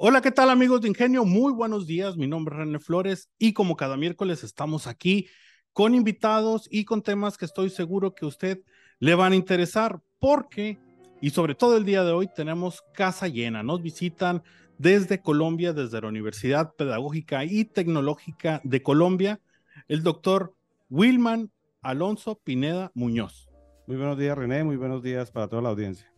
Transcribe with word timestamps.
Hola, 0.00 0.20
¿qué 0.20 0.30
tal 0.30 0.48
amigos 0.48 0.80
de 0.80 0.86
Ingenio? 0.86 1.24
Muy 1.24 1.52
buenos 1.52 1.88
días, 1.88 2.16
mi 2.16 2.28
nombre 2.28 2.54
es 2.54 2.60
René 2.60 2.78
Flores 2.78 3.30
y 3.36 3.52
como 3.52 3.74
cada 3.74 3.96
miércoles 3.96 4.44
estamos 4.44 4.86
aquí 4.86 5.26
con 5.72 5.92
invitados 5.92 6.68
y 6.70 6.84
con 6.84 7.02
temas 7.02 7.36
que 7.36 7.44
estoy 7.44 7.68
seguro 7.68 8.14
que 8.14 8.24
a 8.24 8.28
usted 8.28 8.62
le 9.00 9.16
van 9.16 9.32
a 9.32 9.34
interesar 9.34 10.00
porque, 10.20 10.78
y 11.20 11.30
sobre 11.30 11.56
todo 11.56 11.76
el 11.76 11.84
día 11.84 12.04
de 12.04 12.12
hoy, 12.12 12.28
tenemos 12.32 12.84
casa 12.94 13.26
llena. 13.26 13.64
Nos 13.64 13.82
visitan 13.82 14.44
desde 14.78 15.20
Colombia, 15.20 15.72
desde 15.72 16.00
la 16.00 16.06
Universidad 16.06 16.76
Pedagógica 16.76 17.44
y 17.44 17.64
Tecnológica 17.64 18.60
de 18.62 18.80
Colombia, 18.84 19.40
el 19.88 20.04
doctor 20.04 20.54
Wilman 20.90 21.50
Alonso 21.82 22.36
Pineda 22.38 22.92
Muñoz. 22.94 23.48
Muy 23.88 23.96
buenos 23.96 24.16
días, 24.16 24.38
René. 24.38 24.62
Muy 24.62 24.76
buenos 24.76 25.02
días 25.02 25.32
para 25.32 25.48
toda 25.48 25.62
la 25.62 25.70
audiencia. 25.70 26.08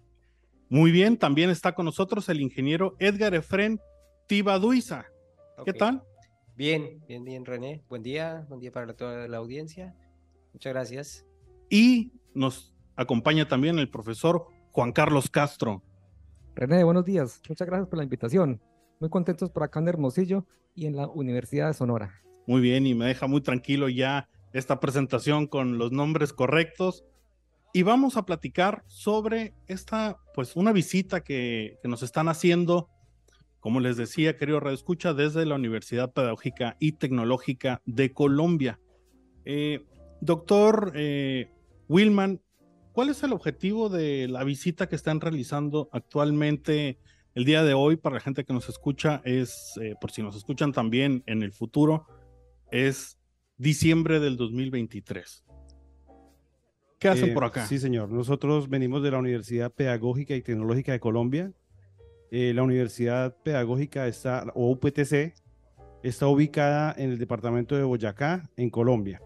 Muy 0.73 0.93
bien, 0.93 1.17
también 1.17 1.51
está 1.51 1.75
con 1.75 1.85
nosotros 1.85 2.29
el 2.29 2.41
ingeniero 2.41 2.95
Edgar 3.01 3.35
Efren 3.35 3.81
Tibaduiza. 4.29 5.05
¿Qué 5.65 5.73
tal? 5.73 6.05
Bien, 6.55 7.01
bien, 7.09 7.25
bien, 7.25 7.45
René. 7.45 7.83
Buen 7.89 8.05
día, 8.05 8.47
buen 8.49 8.61
día 8.61 8.71
para 8.71 8.95
toda 8.95 9.27
la 9.27 9.39
audiencia. 9.39 9.97
Muchas 10.53 10.73
gracias. 10.73 11.27
Y 11.69 12.13
nos 12.35 12.73
acompaña 12.95 13.49
también 13.49 13.81
el 13.81 13.91
profesor 13.91 14.47
Juan 14.71 14.93
Carlos 14.93 15.29
Castro. 15.29 15.83
René, 16.55 16.85
buenos 16.85 17.05
días. 17.05 17.43
Muchas 17.49 17.67
gracias 17.67 17.89
por 17.89 17.97
la 17.97 18.05
invitación. 18.05 18.61
Muy 19.01 19.11
contentos 19.11 19.51
por 19.51 19.65
acá 19.65 19.81
en 19.81 19.89
Hermosillo 19.89 20.47
y 20.77 20.87
en 20.87 20.95
la 20.95 21.09
Universidad 21.09 21.67
de 21.67 21.75
Sonora. 21.75 22.23
Muy 22.47 22.61
bien, 22.61 22.87
y 22.87 22.95
me 22.95 23.07
deja 23.07 23.27
muy 23.27 23.41
tranquilo 23.41 23.89
ya 23.89 24.29
esta 24.53 24.79
presentación 24.79 25.49
con 25.49 25.79
los 25.79 25.91
nombres 25.91 26.33
correctos 26.33 27.05
y 27.73 27.83
vamos 27.83 28.17
a 28.17 28.25
platicar 28.25 28.83
sobre 28.87 29.55
esta, 29.67 30.19
pues 30.35 30.57
una 30.57 30.73
visita 30.73 31.23
que, 31.23 31.79
nos 31.85 32.03
están 32.03 32.29
haciendo, 32.29 32.89
como 33.61 33.81
les 33.81 33.97
decía, 33.97 34.37
querido 34.37 34.61
Radio 34.61 34.75
Escucha, 34.75 35.15
desde 35.15 35.47
la 35.47 35.55
Universidad 35.55 36.13
Pedagógica 36.13 36.77
y 36.81 36.93
Tecnológica 36.93 37.81
de 37.87 38.13
Colombia. 38.13 38.81
Eh, 39.45 39.85
doctor 40.21 40.93
eh, 40.95 41.53
Wilman, 41.89 42.41
¿cuál 42.93 43.11
es 43.11 43.23
el 43.23 43.33
objetivo 43.33 43.89
de 43.89 44.27
la 44.29 44.45
visita 44.45 44.89
que 44.89 44.97
están 44.97 45.21
realizando 45.21 45.89
actualmente 45.93 46.99
el 47.35 47.45
día 47.45 47.63
de 47.63 47.75
hoy 47.75 47.97
para 47.97 48.15
la 48.15 48.21
gente 48.21 48.45
que 48.45 48.53
nos 48.53 48.69
escucha? 48.69 49.23
Es, 49.25 49.79
eh, 49.81 49.95
por 50.01 50.11
si 50.11 50.23
nos 50.23 50.37
escuchan 50.37 50.73
también 50.73 51.23
en 51.27 51.43
el 51.43 51.53
futuro, 51.53 52.07
es 52.73 53.19
diciembre 53.59 54.19
del 54.19 54.37
2023. 54.37 55.45
¿Qué 57.01 57.09
hacen 57.09 57.31
eh, 57.31 57.33
por 57.33 57.45
acá? 57.45 57.67
Sí, 57.67 57.79
señor. 57.79 58.11
Nosotros 58.11 58.69
venimos 58.69 59.03
de 59.03 59.11
la 59.11 59.19
Universidad 59.19 59.73
Pedagógica 59.73 60.35
y 60.35 60.43
Tecnológica 60.43 60.93
de 60.93 61.01
Colombia. 61.01 61.51
Eh, 62.31 62.53
la 62.55 62.63
Universidad 62.63 63.35
Pedagógica 63.43 64.07
está, 64.07 64.45
o 64.55 64.71
UPTC, 64.71 65.35
está 66.03 66.27
ubicada 66.27 66.95
en 66.99 67.11
el 67.11 67.19
departamento 67.19 67.75
de 67.75 67.85
Boyacá, 67.85 68.51
en 68.55 68.69
Colombia. 68.69 69.23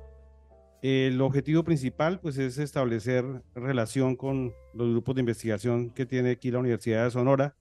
El 0.83 1.21
objetivo 1.21 1.65
principal, 1.65 2.21
pues, 2.21 2.39
es 2.39 2.59
establecer 2.59 3.25
relación 3.57 4.15
con 4.15 4.53
los 4.73 4.91
grupos 4.91 5.17
de 5.17 5.23
investigación 5.23 5.91
que 5.91 6.07
tiene 6.07 6.31
aquí 6.31 6.53
la 6.53 6.61
Universidad 6.61 7.05
de 7.05 7.11
Sonora, 7.11 7.57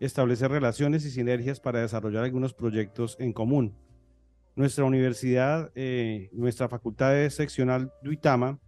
establecer 0.00 0.50
relaciones 0.50 1.04
y 1.04 1.12
sinergias 1.12 1.60
para 1.60 1.80
desarrollar 1.80 2.24
algunos 2.24 2.54
proyectos 2.54 3.16
en 3.20 3.32
común. 3.32 3.76
Nuestra 4.56 4.84
universidad, 4.84 5.70
eh, 5.76 6.28
nuestra 6.32 6.68
facultad 6.68 7.12
de 7.12 7.30
seccional 7.30 7.92
Duitama, 8.02 8.58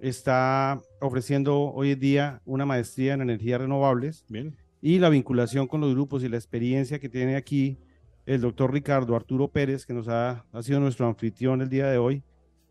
está 0.00 0.80
ofreciendo 1.00 1.72
hoy 1.72 1.92
en 1.92 2.00
día 2.00 2.42
una 2.44 2.66
maestría 2.66 3.14
en 3.14 3.22
energías 3.22 3.60
renovables. 3.60 4.24
Bien. 4.28 4.56
Y 4.80 4.98
la 4.98 5.08
vinculación 5.08 5.66
con 5.66 5.80
los 5.80 5.92
grupos 5.92 6.22
y 6.22 6.28
la 6.28 6.36
experiencia 6.36 6.98
que 6.98 7.08
tiene 7.08 7.36
aquí 7.36 7.78
el 8.26 8.40
doctor 8.40 8.72
Ricardo 8.72 9.16
Arturo 9.16 9.48
Pérez, 9.48 9.86
que 9.86 9.94
nos 9.94 10.06
ha, 10.08 10.44
ha 10.52 10.62
sido 10.62 10.80
nuestro 10.80 11.06
anfitrión 11.06 11.62
el 11.62 11.68
día 11.68 11.86
de 11.88 11.98
hoy, 11.98 12.22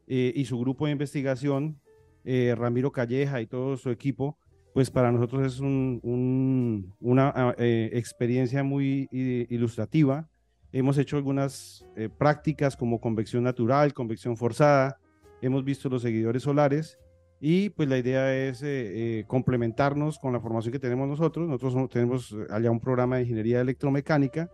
eh, 0.07 0.31
y 0.35 0.45
su 0.45 0.57
grupo 0.59 0.85
de 0.85 0.91
investigación, 0.91 1.81
eh, 2.23 2.53
Ramiro 2.55 2.91
Calleja 2.91 3.41
y 3.41 3.47
todo 3.47 3.75
su 3.75 3.89
equipo, 3.89 4.37
pues 4.73 4.91
para 4.91 5.11
nosotros 5.11 5.53
es 5.53 5.59
un, 5.59 6.93
una 6.99 7.33
ah, 7.35 7.55
eh, 7.57 7.89
experiencia 7.93 8.63
muy 8.63 9.09
ilustrativa. 9.11 10.29
Hemos 10.71 10.97
hecho 10.97 11.17
algunas 11.17 11.83
prácticas 12.17 12.77
como 12.77 13.01
convección 13.01 13.43
natural, 13.43 13.93
convección 13.93 14.37
forzada, 14.37 14.99
hemos 15.41 15.63
visto 15.63 15.89
los 15.89 16.03
seguidores 16.03 16.43
solares 16.43 16.99
y 17.39 17.69
pues 17.69 17.87
la 17.87 17.97
idea 17.97 18.35
es 18.35 18.63
eh, 18.63 19.19
eh, 19.19 19.23
complementarnos 19.27 20.17
con 20.17 20.33
la 20.33 20.39
formación 20.39 20.71
que 20.71 20.79
tenemos 20.79 21.07
nosotros. 21.07 21.47
Nosotros 21.47 21.89
tenemos 21.89 22.31
eh, 22.31 22.47
allá 22.49 22.71
un 22.71 22.79
programa 22.79 23.17
de 23.17 23.23
ingeniería 23.23 23.61
electromecánica 23.61 24.49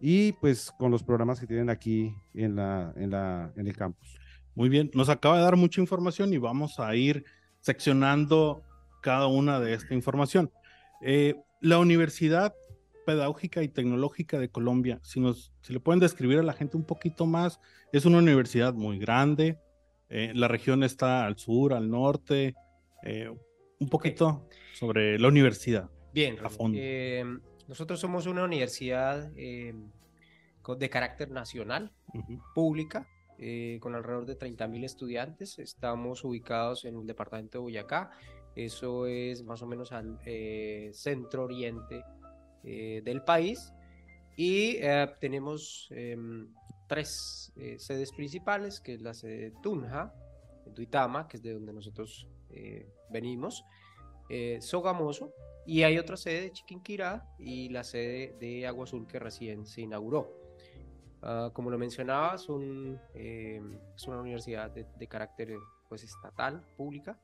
y 0.00 0.32
pues 0.32 0.72
con 0.78 0.90
los 0.90 1.02
programas 1.02 1.40
que 1.40 1.46
tienen 1.46 1.70
aquí 1.70 2.14
en, 2.34 2.56
la, 2.56 2.92
en, 2.96 3.10
la, 3.10 3.52
en 3.56 3.66
el 3.66 3.76
campus. 3.76 4.16
Muy 4.54 4.68
bien, 4.68 4.90
nos 4.94 5.08
acaba 5.08 5.38
de 5.38 5.42
dar 5.42 5.56
mucha 5.56 5.80
información 5.80 6.32
y 6.32 6.38
vamos 6.38 6.78
a 6.78 6.94
ir 6.94 7.24
seccionando 7.58 8.62
cada 9.02 9.26
una 9.26 9.58
de 9.58 9.74
esta 9.74 9.94
información. 9.94 10.50
la 11.60 11.78
Universidad 11.78 12.54
Pedagógica 13.06 13.62
y 13.62 13.68
Tecnológica 13.68 14.38
de 14.38 14.50
Colombia, 14.50 15.00
si, 15.02 15.20
nos, 15.20 15.52
si 15.62 15.72
le 15.72 15.80
pueden 15.80 16.00
describir 16.00 16.38
a 16.38 16.42
la 16.42 16.52
gente 16.52 16.76
un 16.76 16.84
poquito 16.84 17.26
más, 17.26 17.58
es 17.92 18.04
una 18.04 18.18
universidad 18.18 18.74
muy 18.74 18.98
grande, 18.98 19.58
eh, 20.10 20.32
la 20.34 20.48
región 20.48 20.82
está 20.82 21.24
al 21.24 21.38
sur, 21.38 21.72
al 21.72 21.88
norte. 21.88 22.54
Eh, 23.04 23.32
un 23.78 23.88
poquito 23.88 24.48
sobre 24.74 25.18
la 25.18 25.28
universidad. 25.28 25.88
Bien, 26.12 26.36
a 26.44 26.50
fondo. 26.50 26.76
Eh, 26.80 27.24
nosotros 27.68 28.00
somos 28.00 28.26
una 28.26 28.44
universidad 28.44 29.30
de 29.30 30.90
carácter 30.90 31.30
nacional, 31.30 31.92
pública, 32.54 33.06
con 33.78 33.94
alrededor 33.94 34.26
de 34.26 34.36
30.000 34.36 34.84
estudiantes. 34.84 35.58
Estamos 35.60 36.24
ubicados 36.24 36.84
en 36.84 36.98
el 36.98 37.06
departamento 37.06 37.58
de 37.58 37.62
Boyacá. 37.62 38.10
Eso 38.56 39.06
es 39.06 39.44
más 39.44 39.62
o 39.62 39.66
menos 39.68 39.92
al 39.92 40.18
centro 40.92 41.44
oriente 41.44 42.02
del 42.64 43.22
país. 43.22 43.72
Y 44.36 44.78
tenemos 45.20 45.88
em, 45.92 46.48
tres 46.90 47.52
eh, 47.54 47.78
sedes 47.78 48.10
principales, 48.10 48.80
que 48.80 48.94
es 48.94 49.00
la 49.00 49.14
sede 49.14 49.38
de 49.38 49.50
Tunja, 49.62 50.12
en 50.66 50.74
Tuitama, 50.74 51.28
que 51.28 51.36
es 51.36 51.42
de 51.42 51.52
donde 51.52 51.72
nosotros 51.72 52.26
eh, 52.50 52.84
venimos, 53.08 53.64
eh, 54.28 54.58
Sogamoso, 54.60 55.32
y 55.64 55.84
hay 55.84 55.98
otra 55.98 56.16
sede 56.16 56.40
de 56.40 56.50
Chiquinquirá 56.50 57.28
y 57.38 57.68
la 57.68 57.84
sede 57.84 58.34
de 58.40 58.66
Agua 58.66 58.84
Azul 58.84 59.06
que 59.06 59.20
recién 59.20 59.66
se 59.66 59.82
inauguró. 59.82 60.36
Ah, 61.22 61.50
como 61.52 61.70
lo 61.70 61.78
mencionaba, 61.78 62.36
son, 62.38 63.00
es 63.14 64.08
una 64.08 64.20
universidad 64.20 64.72
de, 64.72 64.84
de 64.98 65.06
carácter 65.06 65.56
pues, 65.88 66.02
estatal, 66.02 66.60
pública, 66.76 67.20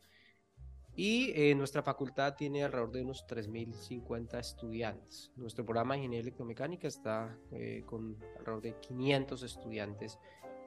y 0.97 1.31
eh, 1.35 1.55
nuestra 1.55 1.83
facultad 1.83 2.37
tiene 2.37 2.65
alrededor 2.65 2.91
de 2.91 3.03
unos 3.03 3.27
3.050 3.27 4.39
estudiantes. 4.39 5.31
Nuestro 5.37 5.63
programa 5.63 5.93
de 5.93 5.99
ingeniería 5.99 6.23
electromecánica 6.23 6.89
está 6.89 7.39
eh, 7.53 7.83
con 7.85 8.17
alrededor 8.39 8.63
de 8.63 8.81
500 8.81 9.43
estudiantes 9.43 10.19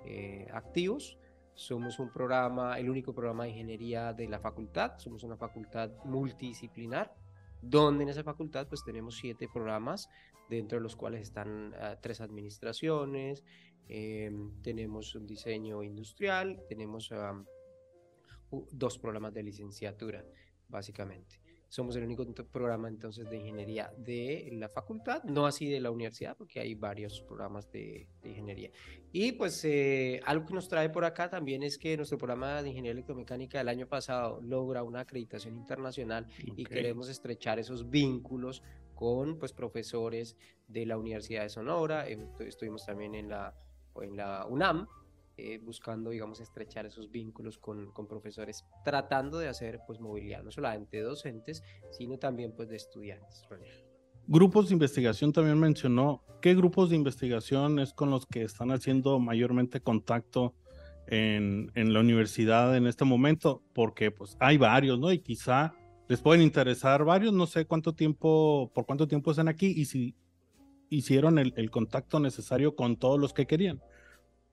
eh, 0.05 0.47
activos. 0.53 1.17
Somos 1.55 1.97
un 1.97 2.13
programa, 2.13 2.77
el 2.77 2.91
único 2.91 3.11
programa 3.11 3.45
de 3.45 3.49
ingeniería 3.49 4.13
de 4.13 4.27
la 4.27 4.39
facultad. 4.39 4.99
Somos 4.99 5.23
una 5.23 5.35
facultad 5.35 5.89
multidisciplinar, 6.05 7.11
donde 7.63 8.03
en 8.03 8.09
esa 8.09 8.23
facultad 8.23 8.67
pues 8.67 8.83
tenemos 8.83 9.17
siete 9.17 9.49
programas, 9.51 10.09
dentro 10.47 10.77
de 10.77 10.83
los 10.83 10.95
cuales 10.95 11.21
están 11.23 11.73
ah, 11.73 11.97
tres 11.99 12.21
administraciones, 12.21 13.43
tenemos 14.61 15.15
un 15.15 15.25
diseño 15.25 15.81
industrial, 15.81 16.61
tenemos 16.69 17.11
dos 18.71 18.97
programas 18.97 19.33
de 19.33 19.43
licenciatura, 19.43 20.25
básicamente. 20.67 21.39
Somos 21.69 21.95
el 21.95 22.03
único 22.03 22.25
programa 22.51 22.87
entonces 22.87 23.29
de 23.29 23.37
ingeniería 23.37 23.93
de 23.95 24.49
la 24.53 24.69
facultad, 24.69 25.23
no 25.23 25.45
así 25.45 25.69
de 25.69 25.79
la 25.79 25.91
universidad, 25.91 26.35
porque 26.35 26.59
hay 26.59 26.73
varios 26.73 27.21
programas 27.21 27.71
de, 27.71 28.07
ingeniería. 28.23 28.71
Y 29.11 29.33
pues 29.33 29.63
eh, 29.65 30.19
algo 30.25 30.47
que 30.47 30.55
nos 30.55 30.67
trae 30.67 30.89
por 30.89 31.05
acá 31.05 31.29
también 31.29 31.61
es 31.61 31.77
que 31.77 31.95
nuestro 31.95 32.17
programa 32.17 32.63
de 32.63 32.69
ingeniería 32.69 32.93
electromecánica 32.93 33.59
del 33.59 33.69
año 33.69 33.87
pasado 33.87 34.41
logra 34.41 34.81
una 34.81 35.01
acreditación 35.01 35.57
internacional 35.57 36.25
y 36.39 36.65
queremos 36.65 37.07
estrechar 37.07 37.59
esos 37.59 37.87
vínculos 37.87 38.63
con 38.95 39.37
pues 39.37 39.53
profesores 39.53 40.35
de 40.67 40.87
la 40.87 40.97
Universidad 40.97 41.43
de 41.43 41.49
Sonora, 41.49 42.07
estuvimos 42.39 42.83
también 42.83 43.13
en 43.13 43.29
la, 43.29 43.55
en 44.01 44.17
la 44.17 44.45
UNAM, 44.47 44.87
eh, 45.39 45.57
buscando, 45.57 46.09
digamos, 46.09 46.39
estrechar 46.39 46.85
esos 46.85 47.09
vínculos 47.11 47.57
con, 47.57 47.91
con, 47.91 48.07
profesores, 48.07 48.65
tratando 48.83 49.37
de 49.39 49.47
hacer, 49.47 49.79
pues, 49.87 49.99
movilidad, 49.99 50.43
no 50.43 50.51
solamente 50.51 50.97
de 50.97 51.03
docentes, 51.03 51.63
sino 51.91 52.17
también, 52.17 52.53
pues, 52.55 52.69
de 52.69 52.75
estudiantes. 52.75 53.47
Grupos 54.27 54.69
de 54.69 54.73
investigación 54.73 55.31
también 55.31 55.59
mencionó, 55.59 56.23
¿qué 56.41 56.53
grupos 56.55 56.89
de 56.89 56.95
investigación 56.95 57.79
es 57.79 57.93
con 57.93 58.09
los 58.09 58.25
que 58.25 58.43
están 58.43 58.71
haciendo 58.71 59.19
mayormente 59.19 59.81
contacto 59.81 60.53
en, 61.07 61.71
en 61.75 61.93
la 61.93 62.01
universidad 62.01 62.75
en 62.75 62.85
este 62.85 63.05
momento? 63.05 63.63
Porque, 63.73 64.11
pues, 64.11 64.37
hay 64.39 64.57
varios, 64.57 64.99
¿no? 64.99 65.11
Y 65.11 65.19
quizá 65.19 65.73
les 66.09 66.21
pueden 66.21 66.41
interesar 66.41 67.05
varios, 67.05 67.33
no 67.33 67.45
sé 67.45 67.65
cuánto 67.65 67.93
tiempo, 67.93 68.71
por 68.73 68.85
cuánto 68.85 69.07
tiempo 69.07 69.31
están 69.31 69.47
aquí 69.47 69.67
y 69.67 69.85
si 69.85 70.15
hicieron 70.89 71.37
el, 71.37 71.53
el, 71.55 71.69
contacto 71.69 72.19
necesario 72.19 72.75
con 72.75 72.97
todos 72.97 73.19
los 73.19 73.31
que 73.31 73.45
querían. 73.45 73.79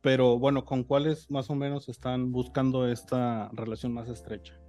Pero 0.02 0.38
bueno, 0.38 0.64
¿con 0.64 0.84
cuáles 0.84 1.30
más 1.30 1.50
o 1.50 1.54
menos 1.54 1.88
están 1.88 2.32
buscando 2.32 2.86
esta 2.86 3.48
relación 3.52 3.92
más 3.92 4.08
estrecha? 4.08 4.60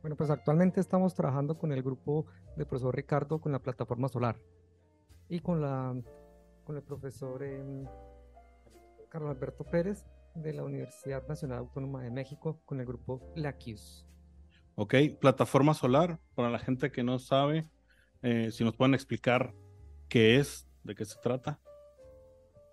Bueno, 0.00 0.16
pues 0.16 0.30
actualmente 0.30 0.80
estamos 0.80 1.14
trabajando 1.14 1.58
con 1.58 1.72
el 1.72 1.82
grupo 1.82 2.26
del 2.56 2.66
profesor 2.66 2.94
Ricardo 2.94 3.40
con 3.40 3.52
la 3.52 3.58
plataforma 3.58 4.08
solar 4.08 4.36
y 5.28 5.40
con, 5.40 5.60
la, 5.60 5.94
con 6.64 6.76
el 6.76 6.82
profesor 6.82 7.42
eh, 7.42 7.84
Carlos 9.08 9.30
Alberto 9.30 9.64
Pérez 9.64 10.06
de 10.34 10.52
la 10.52 10.64
Universidad 10.64 11.26
Nacional 11.26 11.58
Autónoma 11.58 12.02
de 12.02 12.10
México 12.10 12.60
con 12.64 12.80
el 12.80 12.86
grupo 12.86 13.20
LACIUS. 13.34 14.06
Ok, 14.76 14.94
plataforma 15.20 15.74
solar, 15.74 16.20
para 16.36 16.50
la 16.50 16.60
gente 16.60 16.92
que 16.92 17.02
no 17.02 17.18
sabe, 17.18 17.68
eh, 18.22 18.50
si 18.52 18.62
nos 18.62 18.76
pueden 18.76 18.94
explicar 18.94 19.52
qué 20.08 20.36
es, 20.36 20.68
de 20.84 20.94
qué 20.94 21.04
se 21.04 21.18
trata. 21.20 21.58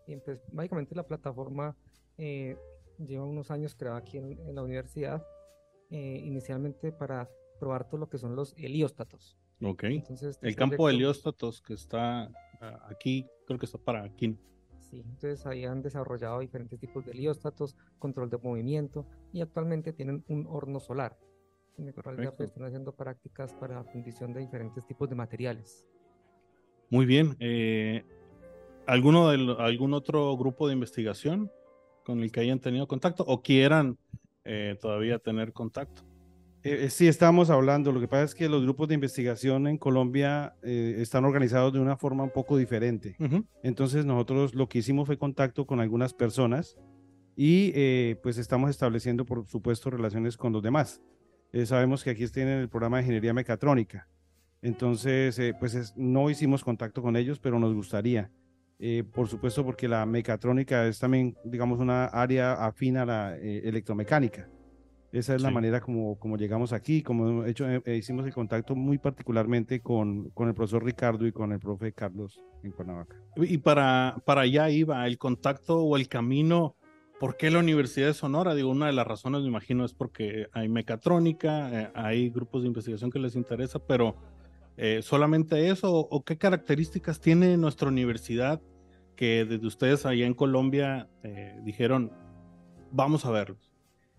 Bien, 0.05 0.21
pues 0.23 0.39
básicamente 0.51 0.93
la 0.93 1.07
plataforma 1.07 1.75
eh, 2.17 2.57
lleva 2.97 3.25
unos 3.25 3.51
años 3.51 3.75
creada 3.75 3.97
aquí 3.97 4.17
en, 4.17 4.39
en 4.39 4.55
la 4.55 4.63
universidad, 4.63 5.25
eh, 5.91 6.21
inicialmente 6.23 6.91
para 6.91 7.29
probar 7.59 7.87
todo 7.87 7.99
lo 7.99 8.09
que 8.09 8.17
son 8.17 8.35
los 8.35 8.53
helióstatos. 8.57 9.37
Ok, 9.61 9.83
Entonces, 9.85 10.37
el 10.41 10.55
campo 10.55 10.87
de 10.87 10.93
helióstatos 10.93 11.61
que 11.61 11.73
está 11.73 12.29
ah, 12.61 12.87
aquí, 12.89 13.25
creo 13.45 13.57
que 13.59 13.65
está 13.65 13.77
para 13.77 14.03
aquí. 14.03 14.37
Sí, 14.79 14.99
entonces 14.99 15.45
ahí 15.45 15.65
han 15.65 15.81
desarrollado 15.81 16.39
diferentes 16.39 16.79
tipos 16.79 17.05
de 17.05 17.11
helióstatos, 17.11 17.75
control 17.97 18.29
de 18.29 18.37
movimiento 18.37 19.07
y 19.31 19.41
actualmente 19.41 19.93
tienen 19.93 20.23
un 20.27 20.45
horno 20.47 20.79
solar 20.79 21.17
en 21.77 21.87
el 21.87 21.93
cual 21.93 22.15
pues, 22.15 22.49
están 22.49 22.65
haciendo 22.65 22.93
prácticas 22.93 23.53
para 23.53 23.83
fundición 23.83 24.33
de 24.33 24.41
diferentes 24.41 24.85
tipos 24.85 25.09
de 25.09 25.15
materiales. 25.15 25.85
Muy 26.89 27.05
bien. 27.05 27.35
Eh, 27.39 28.03
¿alguno 28.85 29.29
de, 29.29 29.55
¿Algún 29.59 29.93
otro 29.93 30.35
grupo 30.37 30.67
de 30.67 30.73
investigación 30.73 31.51
con 32.05 32.21
el 32.21 32.31
que 32.31 32.39
hayan 32.39 32.59
tenido 32.59 32.87
contacto 32.87 33.23
o 33.27 33.41
quieran 33.41 33.97
eh, 34.43 34.77
todavía 34.79 35.19
tener 35.19 35.51
contacto? 35.51 36.03
Eh, 36.63 36.89
sí, 36.89 37.07
estamos 37.07 37.49
hablando. 37.49 37.91
Lo 37.91 37.99
que 37.99 38.07
pasa 38.07 38.23
es 38.23 38.35
que 38.35 38.47
los 38.47 38.63
grupos 38.63 38.87
de 38.87 38.95
investigación 38.95 39.67
en 39.67 39.77
Colombia 39.77 40.55
están 40.63 41.25
organizados 41.25 41.73
de 41.73 41.79
una 41.79 41.97
forma 41.97 42.23
un 42.23 42.31
poco 42.31 42.57
diferente. 42.57 43.17
Entonces 43.61 44.05
nosotros 44.05 44.55
lo 44.55 44.67
que 44.67 44.79
hicimos 44.79 45.05
fue 45.05 45.17
contacto 45.17 45.65
con 45.65 45.79
algunas 45.79 46.13
personas 46.13 46.77
y 47.35 48.15
pues 48.23 48.37
estamos 48.37 48.69
estableciendo, 48.69 49.25
por 49.25 49.45
supuesto, 49.47 49.89
relaciones 49.91 50.37
con 50.37 50.53
los 50.53 50.63
demás. 50.63 51.01
Eh, 51.55 51.65
sabemos 51.65 52.03
que 52.03 52.09
aquí 52.09 52.27
tienen 52.27 52.59
el 52.59 52.67
programa 52.67 52.97
de 52.97 53.03
ingeniería 53.03 53.33
mecatrónica. 53.33 54.09
Entonces, 54.61 55.39
eh, 55.39 55.53
pues 55.57 55.93
no 55.95 56.29
hicimos 56.29 56.65
contacto 56.65 57.01
con 57.01 57.15
ellos, 57.15 57.39
pero 57.39 57.57
nos 57.59 57.73
gustaría. 57.73 58.29
Eh, 58.79 59.03
por 59.13 59.27
supuesto, 59.27 59.63
porque 59.63 59.87
la 59.87 60.05
mecatrónica 60.05 60.85
es 60.85 60.99
también, 60.99 61.35
digamos, 61.43 61.79
una 61.79 62.05
área 62.05 62.53
afín 62.53 62.97
a 62.97 63.05
la 63.05 63.37
electromecánica. 63.37 64.49
Esa 65.11 65.33
es 65.33 65.41
la 65.41 65.49
manera 65.49 65.79
como, 65.79 66.19
como 66.19 66.35
llegamos 66.35 66.73
aquí, 66.73 67.01
como 67.01 67.45
hecho, 67.45 67.65
hicimos 67.85 68.25
el 68.25 68.33
contacto 68.33 68.75
muy 68.75 68.97
particularmente 68.97 69.79
con, 69.79 70.29
con, 70.31 70.49
el 70.49 70.53
profesor 70.53 70.83
Ricardo 70.83 71.25
y 71.25 71.31
con 71.31 71.53
el 71.53 71.59
profe 71.59 71.93
Carlos 71.93 72.41
en 72.63 72.71
Cuernavaca. 72.71 73.15
Y 73.37 73.57
para, 73.59 74.17
para 74.25 74.41
allá 74.41 74.69
iba 74.69 75.07
el 75.07 75.17
contacto 75.17 75.81
o 75.81 75.95
el 75.95 76.09
camino 76.09 76.75
¿Por 77.19 77.37
qué 77.37 77.49
la 77.49 77.59
Universidad 77.59 78.07
de 78.07 78.13
Sonora? 78.13 78.55
Digo, 78.55 78.69
una 78.69 78.87
de 78.87 78.93
las 78.93 79.07
razones, 79.07 79.41
me 79.41 79.47
imagino, 79.47 79.85
es 79.85 79.93
porque 79.93 80.47
hay 80.51 80.67
mecatrónica, 80.67 81.83
eh, 81.83 81.91
hay 81.95 82.29
grupos 82.29 82.61
de 82.61 82.67
investigación 82.67 83.09
que 83.09 83.19
les 83.19 83.37
interesa, 83.37 83.79
pero 83.79 84.17
eh, 84.77 85.01
solamente 85.01 85.69
eso, 85.69 85.91
o 85.91 86.23
qué 86.23 86.37
características 86.37 87.19
tiene 87.19 87.57
nuestra 87.57 87.87
universidad 87.87 88.61
que 89.15 89.45
desde 89.45 89.65
ustedes 89.65 90.05
allá 90.05 90.25
en 90.25 90.33
Colombia 90.33 91.09
eh, 91.23 91.57
dijeron, 91.63 92.11
vamos 92.91 93.25
a 93.25 93.31
verlos? 93.31 93.71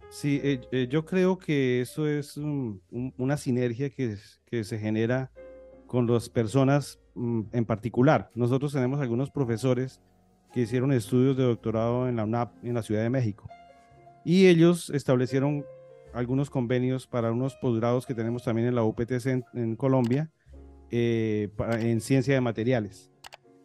Sí, 0.09 0.61
yo 0.89 1.05
creo 1.05 1.37
que 1.37 1.81
eso 1.81 2.07
es 2.07 2.37
una 2.37 3.37
sinergia 3.37 3.91
que, 3.91 4.17
que 4.47 4.63
se 4.63 4.79
genera 4.79 5.33
con 5.87 6.07
las 6.07 6.29
personas 6.29 7.01
mm, 7.15 7.43
en 7.53 7.65
particular. 7.65 8.31
Nosotros 8.35 8.73
tenemos 8.73 9.01
algunos 9.01 9.31
profesores 9.31 10.01
que 10.53 10.61
hicieron 10.61 10.93
estudios 10.93 11.37
de 11.37 11.45
doctorado 11.45 12.09
en 12.09 12.17
la 12.17 12.25
UNAP 12.25 12.65
en 12.65 12.75
la 12.75 12.83
Ciudad 12.83 13.03
de 13.03 13.11
México. 13.11 13.49
Y 14.25 14.47
ellos 14.47 14.91
establecieron 14.91 15.65
algunos 16.13 16.51
convenios 16.51 17.07
para 17.07 17.31
unos 17.31 17.55
posgrados 17.57 18.07
que 18.07 18.15
tenemos 18.15 18.43
también 18.43 18.69
en 18.69 18.75
la 18.75 18.83
UPTC 18.83 19.45
en, 19.55 19.77
Colombia 19.77 20.31
eh, 20.91 21.49
en 21.81 22.01
ciencia 22.01 22.35
de 22.35 22.41
materiales. 22.41 23.11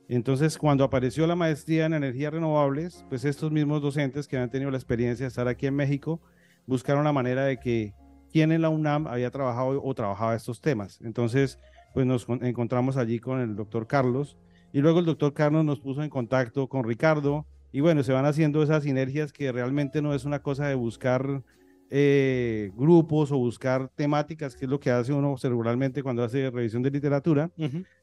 Entonces, 0.08 0.58
cuando 0.58 0.84
apareció 0.84 1.26
la 1.26 1.36
maestría 1.36 1.86
en 1.86 1.94
energías 1.94 2.34
renovables, 2.34 3.06
pues 3.10 3.24
estos 3.24 3.52
mismos 3.52 3.82
docentes 3.82 4.28
que 4.28 4.38
han 4.38 4.50
tenido 4.50 4.70
la 4.70 4.78
experiencia 4.78 5.24
de 5.24 5.30
estar 5.30 5.48
aquí 5.48 5.68
en 5.68 5.76
México 5.76 6.22
buscaron 6.66 7.04
la 7.04 7.14
manera 7.14 7.46
de 7.46 7.58
que 7.58 7.94
quien 8.32 8.52
en 8.52 8.62
la 8.62 8.70
UNAM 8.70 9.08
había 9.08 9.32
trabajado 9.32 9.82
o 9.84 9.94
trabajaba 9.94 10.36
estos 10.36 10.62
temas. 10.62 11.00
Entonces, 11.02 11.60
pues 11.94 12.06
nos 12.06 12.28
encontramos 12.42 12.98
allí 12.98 13.20
con 13.20 13.40
el 13.40 13.56
doctor 13.56 13.88
Carlos, 13.88 14.38
y 14.74 14.80
luego 14.80 15.00
el 15.00 15.06
doctor 15.06 15.34
Carlos 15.34 15.66
nos 15.66 15.80
puso 15.80 16.02
en 16.04 16.10
contacto 16.10 16.68
con 16.68 16.84
Ricardo 16.84 17.46
y 17.74 17.82
bueno, 17.82 18.04
se 18.04 18.14
van 18.14 18.26
haciendo 18.26 18.64
esas 18.64 18.84
sinergias 18.84 19.32
que 19.34 19.52
realmente 19.52 20.02
no 20.02 20.14
es 20.14 20.26
una 20.26 20.42
cosa 20.42 20.68
de 20.68 20.76
buscar 20.76 21.44
eh, 21.94 22.72
grupos 22.74 23.34
o 23.34 23.38
buscar 23.38 23.90
temáticas, 23.90 24.56
que 24.56 24.64
es 24.64 24.72
lo 24.72 24.80
que 24.80 24.90
hace 24.90 25.12
uno 25.12 25.38
cerebralmente 25.38 26.02
cuando 26.02 26.24
hace 26.24 26.50
revisión 26.50 26.82
de 26.82 26.90
literatura, 26.90 27.52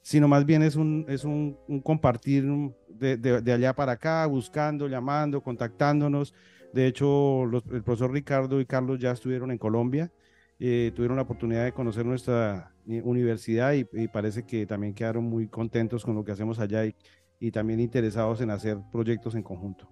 sino 0.02 0.28
más 0.28 0.44
bien 0.44 0.62
es 0.62 0.76
un, 0.76 1.06
es 1.08 1.24
un, 1.24 1.56
compartir 1.82 2.44
de, 2.90 3.16
de, 3.16 3.52
allá 3.52 3.74
para 3.74 3.92
acá, 3.92 4.26
buscando, 4.26 4.88
llamando, 4.88 5.40
contactándonos. 5.40 6.34
De 6.74 6.86
hecho, 6.86 7.44
el 7.44 7.82
profesor 7.82 8.12
Ricardo 8.12 8.60
y 8.60 8.66
Carlos 8.66 8.98
ya 8.98 9.12
estuvieron 9.12 9.50
en 9.50 9.56
Colombia, 9.56 10.12
eh, 10.60 10.92
tuvieron 10.94 11.16
la 11.16 11.22
oportunidad 11.22 11.64
de 11.64 11.72
conocer 11.72 12.04
nuestra 12.04 12.74
universidad 12.84 13.72
y, 13.72 13.84
parece 14.08 14.44
que 14.44 14.66
también 14.66 14.92
quedaron 14.92 15.24
muy 15.24 15.48
contentos 15.48 16.04
con 16.04 16.14
lo 16.14 16.24
que 16.24 16.32
hacemos 16.32 16.58
allá 16.58 16.84
y, 16.84 16.94
y 17.40 17.52
también 17.52 17.80
interesados 17.80 18.42
en 18.42 18.50
hacer 18.50 18.76
proyectos 18.92 19.34
en 19.34 19.42
conjunto. 19.42 19.88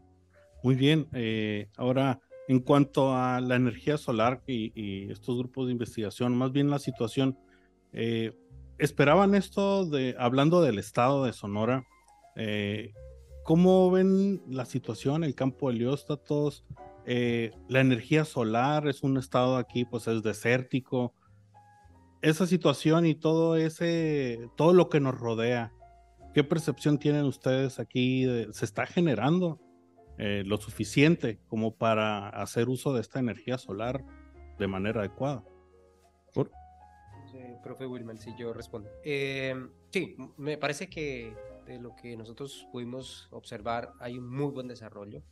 Muy 0.63 0.75
bien, 0.75 1.07
eh, 1.13 1.69
ahora 1.77 2.21
en 2.49 2.61
cuanto 2.61 3.17
a 3.17 3.41
la 3.41 3.57
energía 3.57 3.99
solar 3.99 4.43
y, 4.47 5.11
estos 5.11 5.37
grupos 5.39 5.67
de 5.67 5.73
investigación, 5.73 6.37
más 6.37 6.53
bien 6.53 6.71
la 6.71 6.79
situación, 6.79 7.39
eh, 7.93 8.37
¿esperaban 8.79 9.35
esto 9.35 9.87
de, 9.87 10.15
hablando 10.19 10.63
del 10.63 10.79
estado 10.79 11.25
de 11.25 11.33
Sonora, 11.33 11.85
eh, 12.37 12.93
cómo 13.45 13.91
ven 13.91 14.43
la 14.49 14.65
situación, 14.65 15.25
el 15.25 15.35
campo 15.35 15.69
de 15.69 15.77
helióstatos? 15.77 16.65
la 17.07 17.81
energía 17.81 18.25
solar 18.25 18.89
es 18.89 19.05
un 19.05 19.17
estado 19.17 19.59
aquí, 19.59 19.85
pues 19.85 20.09
es 20.09 20.25
desértico, 20.25 21.15
esa 22.21 22.49
situación 22.49 23.07
y 23.07 23.15
todo 23.15 23.55
ese, 23.55 24.49
todo 24.57 24.73
lo 24.73 24.89
que 24.89 24.99
nos 24.99 25.17
rodea, 25.17 25.73
¿qué 26.35 26.43
percepción 26.43 26.99
tienen 26.99 27.25
ustedes 27.25 27.79
aquí? 27.79 28.27
¿Se 28.51 28.65
está 28.65 28.87
generando 28.87 29.61
eh, 30.19 30.43
lo 30.47 30.57
suficiente 30.59 31.39
como 31.49 31.75
para 31.75 32.29
hacer 32.29 32.69
uso 32.69 32.95
de 32.95 33.01
esta 33.01 33.19
energía 33.19 33.59
solar 33.59 34.05
de 34.59 34.67
manera 34.67 35.01
adecuada? 35.01 35.45
¿Por? 36.33 36.51
Sí, 37.31 37.39
profe 37.63 37.87
Wilman, 37.87 38.19
si 38.19 38.35
yo 38.37 38.53
respondo. 38.53 38.89
Em, 39.05 39.71
sí, 39.91 40.17
me 40.37 40.57
parece 40.59 40.89
que 40.89 41.35
de 41.67 41.79
lo 41.79 41.97
que 41.97 42.17
nosotros 42.17 42.67
pudimos 42.73 43.29
observar 43.31 43.93
hay 43.99 44.19
un 44.19 44.29
muy 44.29 44.53
buen 44.53 44.69
desarrollo. 44.69 45.23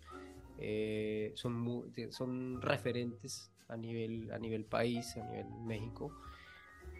Eh, 0.58 1.32
son, 1.34 1.92
son 2.10 2.60
referentes 2.60 3.52
a 3.68 3.76
nivel, 3.76 4.30
a 4.32 4.38
nivel 4.38 4.64
país, 4.64 5.16
a 5.16 5.24
nivel 5.24 5.46
México. 5.64 6.12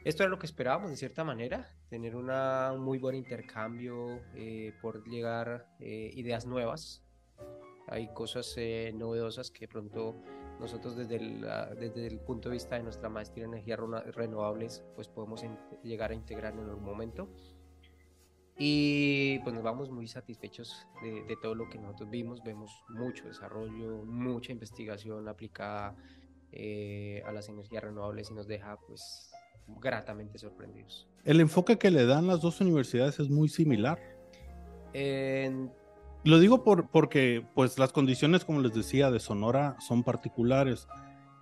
Esto 0.04 0.22
era 0.22 0.30
lo 0.30 0.38
que 0.38 0.46
esperábamos 0.46 0.90
de 0.90 0.96
cierta 0.96 1.24
manera, 1.24 1.70
tener 1.88 2.14
una, 2.14 2.72
un 2.72 2.82
muy 2.82 2.98
buen 2.98 3.16
intercambio, 3.16 4.20
eh, 4.34 4.74
por 4.82 5.08
llegar 5.08 5.66
eh, 5.80 6.10
ideas 6.14 6.46
nuevas. 6.46 7.02
Hay 7.88 8.08
cosas 8.14 8.54
eh, 8.56 8.92
novedosas 8.94 9.50
que 9.50 9.68
pronto 9.68 10.14
nosotros 10.58 10.96
desde 10.96 11.16
el, 11.16 11.40
desde 11.78 12.06
el 12.06 12.20
punto 12.20 12.48
de 12.48 12.54
vista 12.54 12.76
de 12.76 12.82
nuestra 12.82 13.08
maestría 13.08 13.44
en 13.44 13.54
energías 13.54 13.78
renovables 14.14 14.84
pues 14.94 15.08
podemos 15.08 15.44
llegar 15.82 16.12
a 16.12 16.14
integrar 16.14 16.54
en 16.54 16.60
algún 16.60 16.84
momento. 16.84 17.28
Y 18.56 19.40
pues 19.40 19.52
nos 19.52 19.64
vamos 19.64 19.90
muy 19.90 20.06
satisfechos 20.06 20.86
de, 21.02 21.24
de, 21.24 21.36
todo 21.42 21.56
lo 21.56 21.68
que 21.68 21.76
nosotros 21.76 22.08
vimos. 22.08 22.40
Vemos 22.44 22.70
mucho 22.88 23.26
desarrollo, 23.26 24.04
mucha 24.04 24.52
investigación 24.52 25.26
aplicada 25.28 25.96
a 27.26 27.32
las 27.32 27.48
energías 27.48 27.82
renovables 27.82 28.30
y 28.30 28.34
nos 28.34 28.46
deja 28.46 28.78
pues 28.86 29.32
gratamente 29.66 30.38
sorprendidos. 30.38 31.08
El 31.24 31.40
enfoque 31.40 31.78
que 31.78 31.90
le 31.90 32.06
dan 32.06 32.26
las 32.26 32.40
dos 32.40 32.60
universidades 32.60 33.18
es 33.18 33.30
muy 33.30 33.48
similar. 33.48 33.98
Lo 36.24 36.38
digo 36.38 36.64
por, 36.64 36.88
porque 36.88 37.46
pues 37.54 37.78
las 37.78 37.92
condiciones, 37.92 38.44
como 38.44 38.60
les 38.60 38.72
decía, 38.72 39.10
de 39.10 39.20
Sonora 39.20 39.76
son 39.78 40.02
particulares 40.02 40.88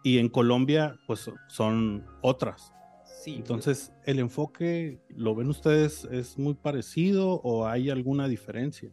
y 0.03 0.19
en 0.19 0.29
Colombia 0.29 0.97
pues 1.07 1.31
son 1.49 2.05
otras. 2.21 2.73
Sí. 3.05 3.37
Entonces, 3.37 3.93
¿el 4.05 4.19
enfoque, 4.19 4.99
lo 5.09 5.37
ven 5.37 5.49
ustedes, 5.49 6.05
es 6.07 6.37
muy 6.37 6.55
parecido 6.55 7.41
o 7.45 7.69
hay 7.69 7.91
alguna 7.91 8.27
diferencia? 8.27 8.91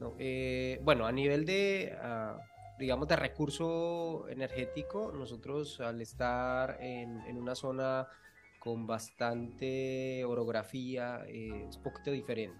No, 0.00 0.14
eh, 0.18 0.80
bueno, 0.82 1.06
a 1.06 1.12
nivel 1.12 1.44
de, 1.44 1.96
ah, 2.02 2.36
digamos, 2.80 3.06
de 3.06 3.14
recurso 3.14 4.28
energético, 4.28 5.12
nosotros 5.12 5.80
al 5.80 6.00
estar 6.00 6.78
en, 6.80 7.20
en 7.28 7.36
una 7.38 7.54
zona 7.54 8.08
con 8.58 8.86
bastante 8.86 10.24
orografía, 10.24 11.22
eh, 11.28 11.66
es 11.68 11.76
un 11.76 11.82
poquito 11.84 12.10
diferente. 12.10 12.58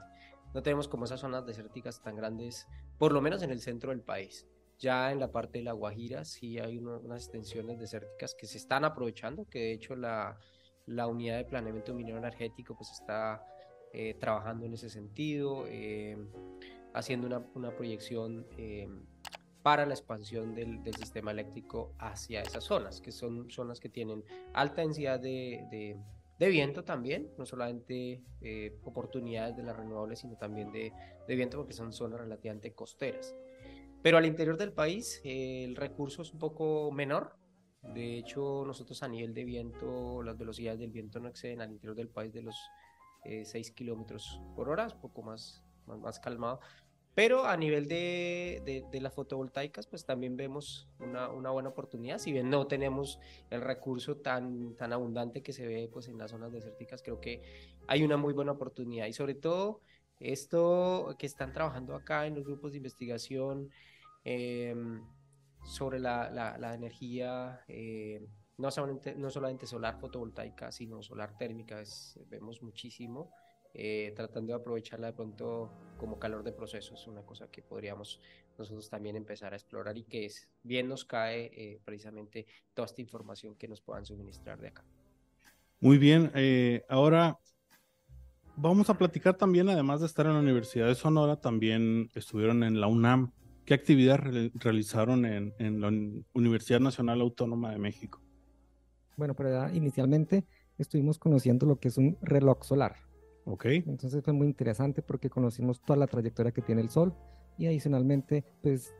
No 0.54 0.62
tenemos 0.62 0.88
como 0.88 1.04
esas 1.04 1.20
zonas 1.20 1.46
desérticas 1.46 2.02
tan 2.02 2.16
grandes, 2.16 2.66
por 2.98 3.12
lo 3.12 3.20
menos 3.20 3.42
en 3.42 3.50
el 3.50 3.60
centro 3.60 3.90
del 3.90 4.02
país. 4.02 4.46
Ya 4.78 5.12
en 5.12 5.20
la 5.20 5.30
parte 5.30 5.58
de 5.58 5.64
la 5.64 5.72
Guajira 5.72 6.24
sí 6.24 6.58
hay 6.58 6.78
unas 6.78 7.22
extensiones 7.22 7.78
desérticas 7.78 8.34
que 8.34 8.46
se 8.46 8.58
están 8.58 8.84
aprovechando, 8.84 9.46
que 9.48 9.58
de 9.58 9.72
hecho 9.72 9.94
la, 9.94 10.38
la 10.86 11.06
unidad 11.06 11.36
de 11.36 11.44
planeamiento 11.44 11.94
minero 11.94 12.18
energético 12.18 12.74
pues 12.74 12.90
está 12.90 13.44
eh, 13.92 14.14
trabajando 14.18 14.66
en 14.66 14.74
ese 14.74 14.88
sentido, 14.88 15.64
eh, 15.66 16.16
haciendo 16.94 17.26
una, 17.26 17.44
una 17.54 17.76
proyección 17.76 18.46
eh, 18.56 18.88
para 19.62 19.84
la 19.84 19.94
expansión 19.94 20.54
del, 20.54 20.82
del, 20.82 20.94
sistema 20.94 21.32
eléctrico 21.32 21.92
hacia 21.98 22.40
esas 22.40 22.64
zonas, 22.64 23.00
que 23.00 23.12
son 23.12 23.50
zonas 23.50 23.80
que 23.80 23.88
tienen 23.88 24.24
alta 24.54 24.82
densidad 24.82 25.20
de, 25.20 25.66
de, 25.70 25.96
de 26.40 26.48
viento 26.48 26.82
también, 26.82 27.30
no 27.38 27.46
solamente 27.46 28.24
oportunidades 28.82 29.56
de 29.56 29.62
las 29.62 29.76
renovables, 29.76 30.18
sino 30.18 30.36
también 30.36 30.72
de, 30.72 30.92
de 31.28 31.36
viento 31.36 31.58
porque 31.58 31.74
son 31.74 31.92
zonas 31.92 32.18
relativamente 32.18 32.72
costeras. 32.72 33.36
Pero 34.02 34.16
al 34.16 34.26
interior 34.26 34.56
del 34.56 34.72
país 34.72 35.20
eh, 35.24 35.64
el 35.64 35.76
recurso 35.76 36.22
es 36.22 36.32
un 36.32 36.38
poco 36.38 36.90
menor. 36.90 37.36
De 37.82 38.18
hecho, 38.18 38.64
nosotros 38.66 39.02
a 39.02 39.08
nivel 39.08 39.34
de 39.34 39.44
viento, 39.44 40.22
las 40.22 40.36
velocidades 40.36 40.80
del 40.80 40.90
viento 40.90 41.20
no 41.20 41.28
exceden 41.28 41.60
al 41.60 41.70
interior 41.70 41.96
del 41.96 42.08
país 42.08 42.32
de 42.32 42.42
los 42.42 42.56
eh, 43.24 43.44
6 43.44 43.70
kilómetros 43.72 44.40
por 44.54 44.68
hora, 44.68 44.88
un 44.92 45.00
poco 45.00 45.22
más, 45.22 45.62
más, 45.86 45.98
más, 45.98 46.20
calmado. 46.20 46.60
Pero 47.20 47.44
a 47.44 47.54
nivel 47.54 47.86
de, 47.86 48.82
de, 48.90 49.00
las 49.02 49.12
fotovoltaicas, 49.12 49.86
pues 49.86 50.06
también 50.06 50.38
vemos 50.38 50.88
una, 50.98 51.28
una, 51.28 51.50
buena 51.50 51.68
oportunidad. 51.68 52.16
Si 52.16 52.32
bien 52.32 52.48
no 52.48 52.66
tenemos 52.66 53.20
el 53.50 53.60
recurso 53.60 54.16
tan, 54.16 54.74
tan 54.76 54.94
abundante 54.94 55.42
que 55.42 55.52
se 55.52 55.66
ve 55.66 55.90
pues, 55.92 56.08
en 56.08 56.16
las 56.16 56.30
zonas 56.30 56.50
desérticas, 56.50 57.02
creo 57.02 57.20
que 57.20 57.42
hay 57.88 58.04
una 58.04 58.16
muy 58.16 58.32
buena 58.32 58.52
oportunidad. 58.52 59.04
Y 59.04 59.12
sobre 59.12 59.34
todo, 59.34 59.82
esto 60.18 61.14
que 61.18 61.26
están 61.26 61.52
trabajando 61.52 61.94
acá 61.94 62.26
en 62.26 62.36
los 62.36 62.46
grupos 62.46 62.72
de 62.72 62.78
investigación, 62.78 63.68
eh, 64.24 64.74
sobre 65.62 65.98
la, 65.98 66.30
la, 66.30 66.74
energía, 66.74 67.60
eh, 67.68 68.26
no, 68.56 68.70
solamente, 68.70 69.14
no 69.14 69.28
solamente 69.28 69.66
solar 69.66 70.00
fotovoltaica, 70.00 70.72
sino 70.72 71.02
solar 71.02 71.36
térmica, 71.36 71.82
vemos 72.30 72.62
muchísimo, 72.62 73.30
eh, 73.74 74.12
tratando 74.16 74.52
de 74.52 74.60
aprovecharla 74.60 75.08
de 75.08 75.12
pronto 75.12 75.70
como 75.96 76.18
calor 76.18 76.42
de 76.42 76.52
proceso, 76.52 76.94
es 76.94 77.06
una 77.06 77.22
cosa 77.22 77.48
que 77.50 77.62
podríamos 77.62 78.20
nosotros 78.58 78.88
también 78.88 79.16
empezar 79.16 79.52
a 79.52 79.56
explorar 79.56 79.96
y 79.96 80.04
que 80.04 80.26
es, 80.26 80.48
bien 80.62 80.88
nos 80.88 81.04
cae 81.04 81.50
eh, 81.54 81.80
precisamente 81.84 82.46
toda 82.74 82.86
esta 82.86 83.00
información 83.00 83.54
que 83.54 83.68
nos 83.68 83.80
puedan 83.80 84.04
suministrar 84.04 84.60
de 84.60 84.68
acá. 84.68 84.84
Muy 85.80 85.96
bien, 85.96 86.30
ahora 86.90 87.38
vamos 88.60 88.90
a 88.90 88.94
platicar 88.94 89.34
también, 89.34 89.68
además 89.68 90.00
de 90.00 90.06
estar 90.06 90.26
en 90.26 90.34
la 90.34 90.40
Universidad 90.40 90.86
de 90.86 90.94
Sonora, 90.94 91.40
también 91.40 92.10
estuvieron 92.14 92.62
en 92.62 92.80
la 92.80 92.86
UNAM. 92.86 93.32
¿Qué 93.64 93.74
actividad 93.74 94.18
re 94.18 94.50
realizaron 94.54 95.24
en, 95.24 95.54
en, 95.58 95.80
la 95.80 95.88
Universidad 96.32 96.80
Nacional 96.80 97.20
Autónoma 97.20 97.70
de 97.70 97.78
México? 97.78 98.20
Bueno, 99.16 99.34
pero 99.34 99.68
inicialmente 99.70 100.44
estuvimos 100.78 101.18
conociendo 101.18 101.66
lo 101.66 101.78
que 101.78 101.88
es 101.88 101.98
un 101.98 102.18
reloj 102.20 102.64
solar. 102.64 102.96
Ok. 103.44 103.66
Entonces 103.66 104.22
fue 104.22 104.32
muy 104.32 104.46
interesante 104.46 105.02
porque 105.02 105.30
conocimos 105.30 105.80
toda 105.80 105.96
la 105.98 106.06
trayectoria 106.06 106.52
que 106.52 106.62
tiene 106.62 106.82
el 106.82 106.90
Sol 106.90 107.14
y 107.58 107.66
adicionalmente, 107.66 108.44
pues 108.62 108.94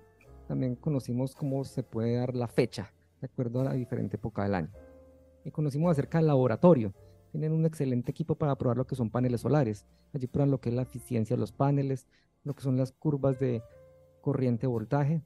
también 0.49 0.77
conocimos 0.77 1.35
cómo 1.35 1.65
se 1.65 1.83
puede 1.83 2.17
dar 2.17 2.35
la 2.35 2.49
fecha 2.49 2.93
de 3.21 3.27
acuerdo 3.27 3.61
a 3.61 3.65
la 3.65 3.73
diferente 3.75 4.17
época 4.17 4.43
del 4.43 4.55
año. 4.55 4.71
Y 5.45 5.51
conocimos 5.51 5.93
acerca 5.93 6.19
del 6.19 6.27
laboratorio. 6.27 6.93
Tienen 7.31 7.53
un 7.53 7.65
excelente 7.65 8.11
equipo 8.11 8.35
para 8.35 8.57
probar 8.57 8.77
lo 8.77 8.87
que 8.87 8.97
son 8.97 9.11
paneles 9.11 9.43
solares. 9.43 9.87
Allí 10.13 10.27
prueban 10.27 10.51
lo 10.51 10.61
que 10.61 10.71
es 10.71 10.75
la 10.75 10.83
eficiencia 10.83 11.37
de 11.37 11.41
los 11.41 11.53
paneles, 11.53 12.07
lo 12.43 12.55
que 12.55 12.63
son 12.63 12.77
las 12.77 12.93
curvas 12.93 13.39
de 13.39 13.63
corriente 14.21 14.67
voltaje, 14.67 15.23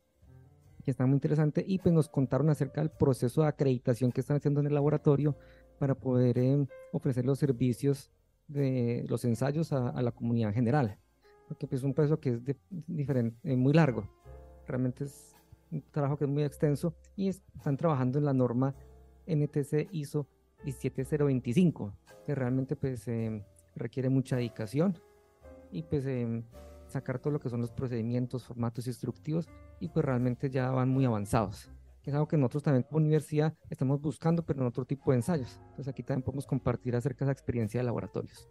que 0.84 0.90
está 0.90 1.06
muy 1.06 1.14
interesante, 1.14 1.64
y 1.66 1.78
pues 1.78 1.94
nos 1.94 2.08
contaron 2.08 2.50
acerca 2.50 2.82
del 2.82 2.90
proceso 2.90 3.42
de 3.42 3.48
acreditación 3.48 4.12
que 4.12 4.20
están 4.20 4.36
haciendo 4.36 4.60
en 4.60 4.66
el 4.66 4.74
laboratorio 4.74 5.36
para 5.78 5.94
poder 5.94 6.38
eh, 6.38 6.66
ofrecer 6.92 7.24
los 7.24 7.38
servicios 7.38 8.10
de 8.48 9.04
los 9.08 9.24
ensayos 9.24 9.72
a, 9.72 9.88
a, 9.88 10.02
la 10.02 10.12
comunidad 10.12 10.50
en 10.50 10.54
general, 10.54 10.98
porque 11.48 11.66
pues 11.66 11.80
es 11.80 11.84
un 11.84 11.94
proceso 11.94 12.20
que 12.20 12.30
es 12.30 12.44
de, 12.44 12.56
diferente, 12.70 13.36
eh, 13.42 13.56
muy 13.56 13.72
largo, 13.72 14.08
realmente 14.66 15.04
es 15.04 15.34
un 15.70 15.82
trabajo 15.90 16.16
que 16.16 16.24
es 16.24 16.30
muy 16.30 16.44
extenso 16.44 16.94
y 17.16 17.28
es, 17.28 17.42
están 17.56 17.76
trabajando 17.76 18.18
en 18.18 18.24
la 18.24 18.32
norma 18.32 18.74
NTC 19.26 19.88
ISO 19.92 20.26
17025, 20.64 21.92
que 22.26 22.34
realmente 22.34 22.76
pues 22.76 23.06
eh, 23.08 23.44
requiere 23.74 24.08
mucha 24.08 24.36
dedicación 24.36 24.98
y 25.70 25.82
pues 25.82 26.06
eh, 26.06 26.42
sacar 26.86 27.18
todo 27.18 27.32
lo 27.32 27.40
que 27.40 27.48
son 27.48 27.60
los 27.60 27.72
procedimientos, 27.72 28.44
formatos 28.44 28.86
instructivos 28.86 29.48
y 29.80 29.88
pues 29.88 30.04
realmente 30.04 30.50
ya 30.50 30.70
van 30.70 30.88
muy 30.88 31.04
avanzados. 31.04 31.70
Es 32.04 32.12
algo 32.12 32.28
que 32.28 32.36
nosotros 32.36 32.62
también 32.62 32.82
como 32.82 32.98
universidad 32.98 33.54
estamos 33.70 34.00
buscando, 34.00 34.44
pero 34.44 34.60
en 34.60 34.66
otro 34.66 34.84
tipo 34.84 35.10
de 35.10 35.18
ensayos. 35.18 35.58
Entonces 35.70 35.88
aquí 35.88 36.02
también 36.02 36.22
podemos 36.22 36.46
compartir 36.46 36.94
acerca 36.94 37.24
de 37.24 37.30
esa 37.30 37.32
experiencia 37.32 37.80
de 37.80 37.84
laboratorios. 37.84 38.48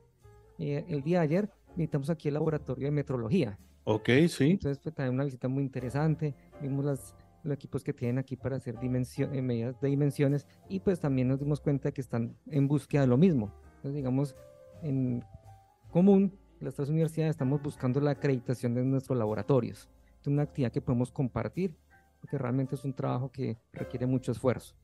Eh, 0.58 0.86
el 0.88 1.04
día 1.04 1.20
de 1.20 1.24
ayer 1.24 1.50
visitamos 1.76 2.10
aquí 2.10 2.28
el 2.28 2.36
laboratorio 2.36 2.86
de 2.86 2.92
metrología. 2.92 3.60
Ok, 3.84 4.10
sí. 4.28 4.52
Entonces 4.52 4.82
fue 4.82 4.92
también 4.92 5.16
una 5.16 5.26
visita 5.26 5.48
muy 5.48 5.64
interesante. 5.64 6.36
Vimos 6.62 6.86
las, 6.86 7.16
los 7.44 7.54
equipos 7.54 7.84
que 7.84 7.94
tienen 7.94 8.18
aquí 8.18 8.36
para 8.36 8.56
hacer 8.56 8.76
eh, 8.82 9.42
medidas 9.42 9.80
de 9.80 9.88
dimensiones 9.88 10.48
y 10.70 10.80
pues 10.80 11.00
también 11.00 11.28
nos 11.28 11.40
dimos 11.40 11.62
cuenta 11.62 11.90
de 11.90 11.94
que 11.94 12.02
están 12.02 12.36
en 12.48 12.68
búsqueda 12.68 13.02
de 13.02 13.08
lo 13.08 13.18
mismo. 13.18 13.54
Entonces 13.76 13.96
digamos, 13.96 14.36
en 14.82 15.24
común 15.92 16.34
las 16.60 16.76
tres 16.76 16.90
universidades 16.90 17.32
estamos 17.32 17.62
buscando 17.62 18.00
la 18.00 18.12
acreditación 18.12 18.74
de 18.74 18.84
nuestros 18.84 19.18
laboratorios. 19.18 19.90
Es 20.22 20.28
una 20.28 20.44
actividad 20.44 20.72
que 20.72 20.82
podemos 20.82 21.12
compartir, 21.12 21.76
porque 22.24 22.38
realmente 22.38 22.76
es 22.76 22.86
un 22.86 22.94
trabajo 22.94 23.30
que 23.30 23.58
requiere 23.74 24.06
mucho 24.06 24.32
esfuerzo. 24.32 24.76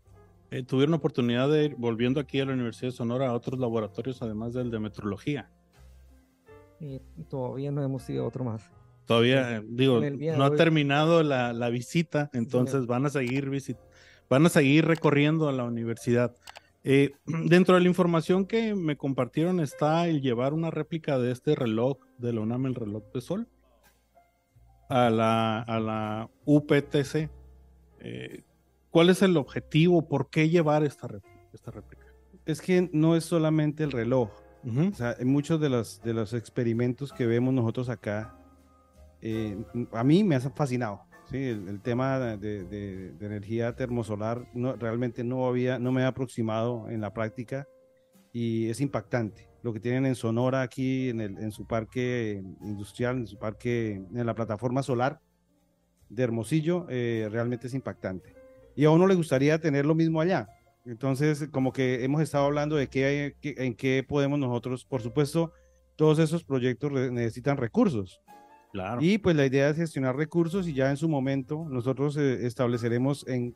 Eh, 0.52 0.62
¿Tuvieron 0.62 0.94
oportunidad 0.96 1.50
de 1.50 1.66
ir 1.66 1.76
volviendo 1.78 2.20
aquí 2.20 2.42
a 2.42 2.46
la 2.46 2.52
Universidad 2.52 2.90
de 2.90 2.98
Sonora 2.98 3.30
a 3.30 3.34
otros 3.34 3.58
laboratorios, 3.58 4.22
además 4.22 4.54
del 4.54 4.70
de 4.70 4.80
metrología? 4.80 5.50
Y 6.82 7.00
todavía 7.30 7.72
no 7.72 7.82
hemos 7.82 8.10
ido 8.10 8.26
a 8.26 8.28
otro 8.28 8.44
más. 8.44 8.70
Todavía, 9.06 9.64
digo, 9.66 10.02
no 10.02 10.44
ha 10.44 10.56
terminado 10.56 11.24
la, 11.24 11.54
la 11.54 11.70
visita, 11.70 12.30
entonces 12.34 12.82
sí, 12.82 12.88
van 12.88 13.06
a 13.06 13.10
seguir 13.10 13.50
visit 13.50 13.78
van 14.30 14.46
a 14.46 14.50
seguir 14.50 14.86
recorriendo 14.86 15.48
a 15.48 15.54
la 15.54 15.64
universidad. 15.64 16.36
Eh, 16.84 17.12
dentro 17.26 17.76
de 17.76 17.82
la 17.82 17.88
información 17.88 18.46
que 18.46 18.76
me 18.76 18.98
compartieron 18.98 19.62
está 19.62 20.10
el 20.10 20.22
llevar 20.22 20.54
una 20.54 20.72
réplica 20.72 21.18
de 21.18 21.32
este 21.32 21.56
reloj 21.56 22.00
de 22.18 22.34
la 22.34 22.42
UNAM, 22.42 22.66
el 22.66 22.76
reloj 22.76 23.04
de 23.14 23.22
sol, 23.22 23.48
a 24.90 25.10
la, 25.10 25.62
a 25.62 25.80
la 25.80 26.30
UPTC. 26.46 27.30
Eh, 28.00 28.44
¿Cuál 28.90 29.10
es 29.10 29.22
el 29.22 29.38
objetivo? 29.38 30.08
¿Por 30.08 30.30
qué 30.30 30.50
llevar 30.50 30.84
esta? 30.84 31.08
Esta 31.54 31.72
réplica? 31.72 32.06
Es 32.46 32.62
que 32.62 32.90
no 32.92 33.16
es 33.16 33.24
solamente 33.24 33.84
el 33.84 33.92
reloj. 33.92 34.32
Uh 34.64 34.68
-huh. 34.68 34.92
O 34.92 34.96
sea, 34.96 35.16
en 35.18 35.28
muchos 35.28 35.62
de 35.62 35.70
los, 35.70 36.02
de 36.02 36.14
los 36.14 36.34
experimentos 36.34 37.14
que 37.14 37.26
vemos 37.26 37.54
nosotros 37.54 37.88
acá, 37.88 38.36
eh, 39.22 39.58
a 39.92 40.04
mí 40.04 40.24
me 40.24 40.36
ha 40.36 40.40
fascinado. 40.42 41.02
Sí, 41.30 41.38
el, 41.38 41.68
el 41.68 41.82
tema 41.82 42.20
de, 42.20 42.38
de, 42.38 43.14
de, 43.14 43.26
energía 43.26 43.76
termosolar 43.76 44.48
no, 44.56 44.76
realmente 44.76 45.24
no, 45.24 45.46
había, 45.48 45.78
no 45.78 45.92
me 45.92 46.02
había 46.02 46.10
aproximado 46.10 46.90
en 46.90 47.02
la 47.02 47.14
práctica 47.14 47.68
y 48.34 48.68
es 48.70 48.82
impactante. 48.82 49.49
Lo 49.62 49.74
que 49.74 49.80
tienen 49.80 50.06
en 50.06 50.16
Sonora 50.16 50.62
aquí, 50.62 51.10
en, 51.10 51.22
el, 51.22 51.38
en 51.38 51.52
su 51.52 51.66
parque 51.66 52.42
industrial, 52.62 53.18
en 53.18 53.28
su 53.28 53.38
parque, 53.38 54.02
en 54.14 54.26
la 54.26 54.34
plataforma 54.34 54.84
solar 54.84 55.20
de 56.10 56.24
Hermosillo, 56.24 56.86
eh, 56.90 57.28
realmente 57.32 57.68
es 57.68 57.74
impactante. 57.74 58.36
Y 58.76 58.86
a 58.86 58.92
uno 58.92 59.08
le 59.08 59.16
gustaría 59.16 59.60
tener 59.60 59.86
lo 59.86 59.96
mismo 59.96 60.22
allá. 60.22 60.48
Entonces, 60.86 61.48
como 61.52 61.74
que 61.74 62.04
hemos 62.04 62.22
estado 62.22 62.46
hablando 62.46 62.76
de 62.76 62.88
qué, 62.88 63.36
en 63.42 63.76
qué 63.76 64.06
podemos 64.08 64.40
nosotros, 64.40 64.86
por 64.86 65.02
supuesto, 65.02 65.52
todos 65.96 66.18
esos 66.20 66.44
proyectos 66.44 66.92
necesitan 66.92 67.58
recursos. 67.58 68.22
Claro. 68.72 69.02
Y 69.02 69.18
pues 69.18 69.36
la 69.36 69.46
idea 69.46 69.70
es 69.70 69.76
gestionar 69.76 70.16
recursos 70.16 70.68
y 70.68 70.74
ya 70.74 70.90
en 70.90 70.98
su 70.98 71.10
momento 71.10 71.66
nosotros 71.70 72.16
eh, 72.18 72.46
estableceremos 72.46 73.28
en, 73.28 73.56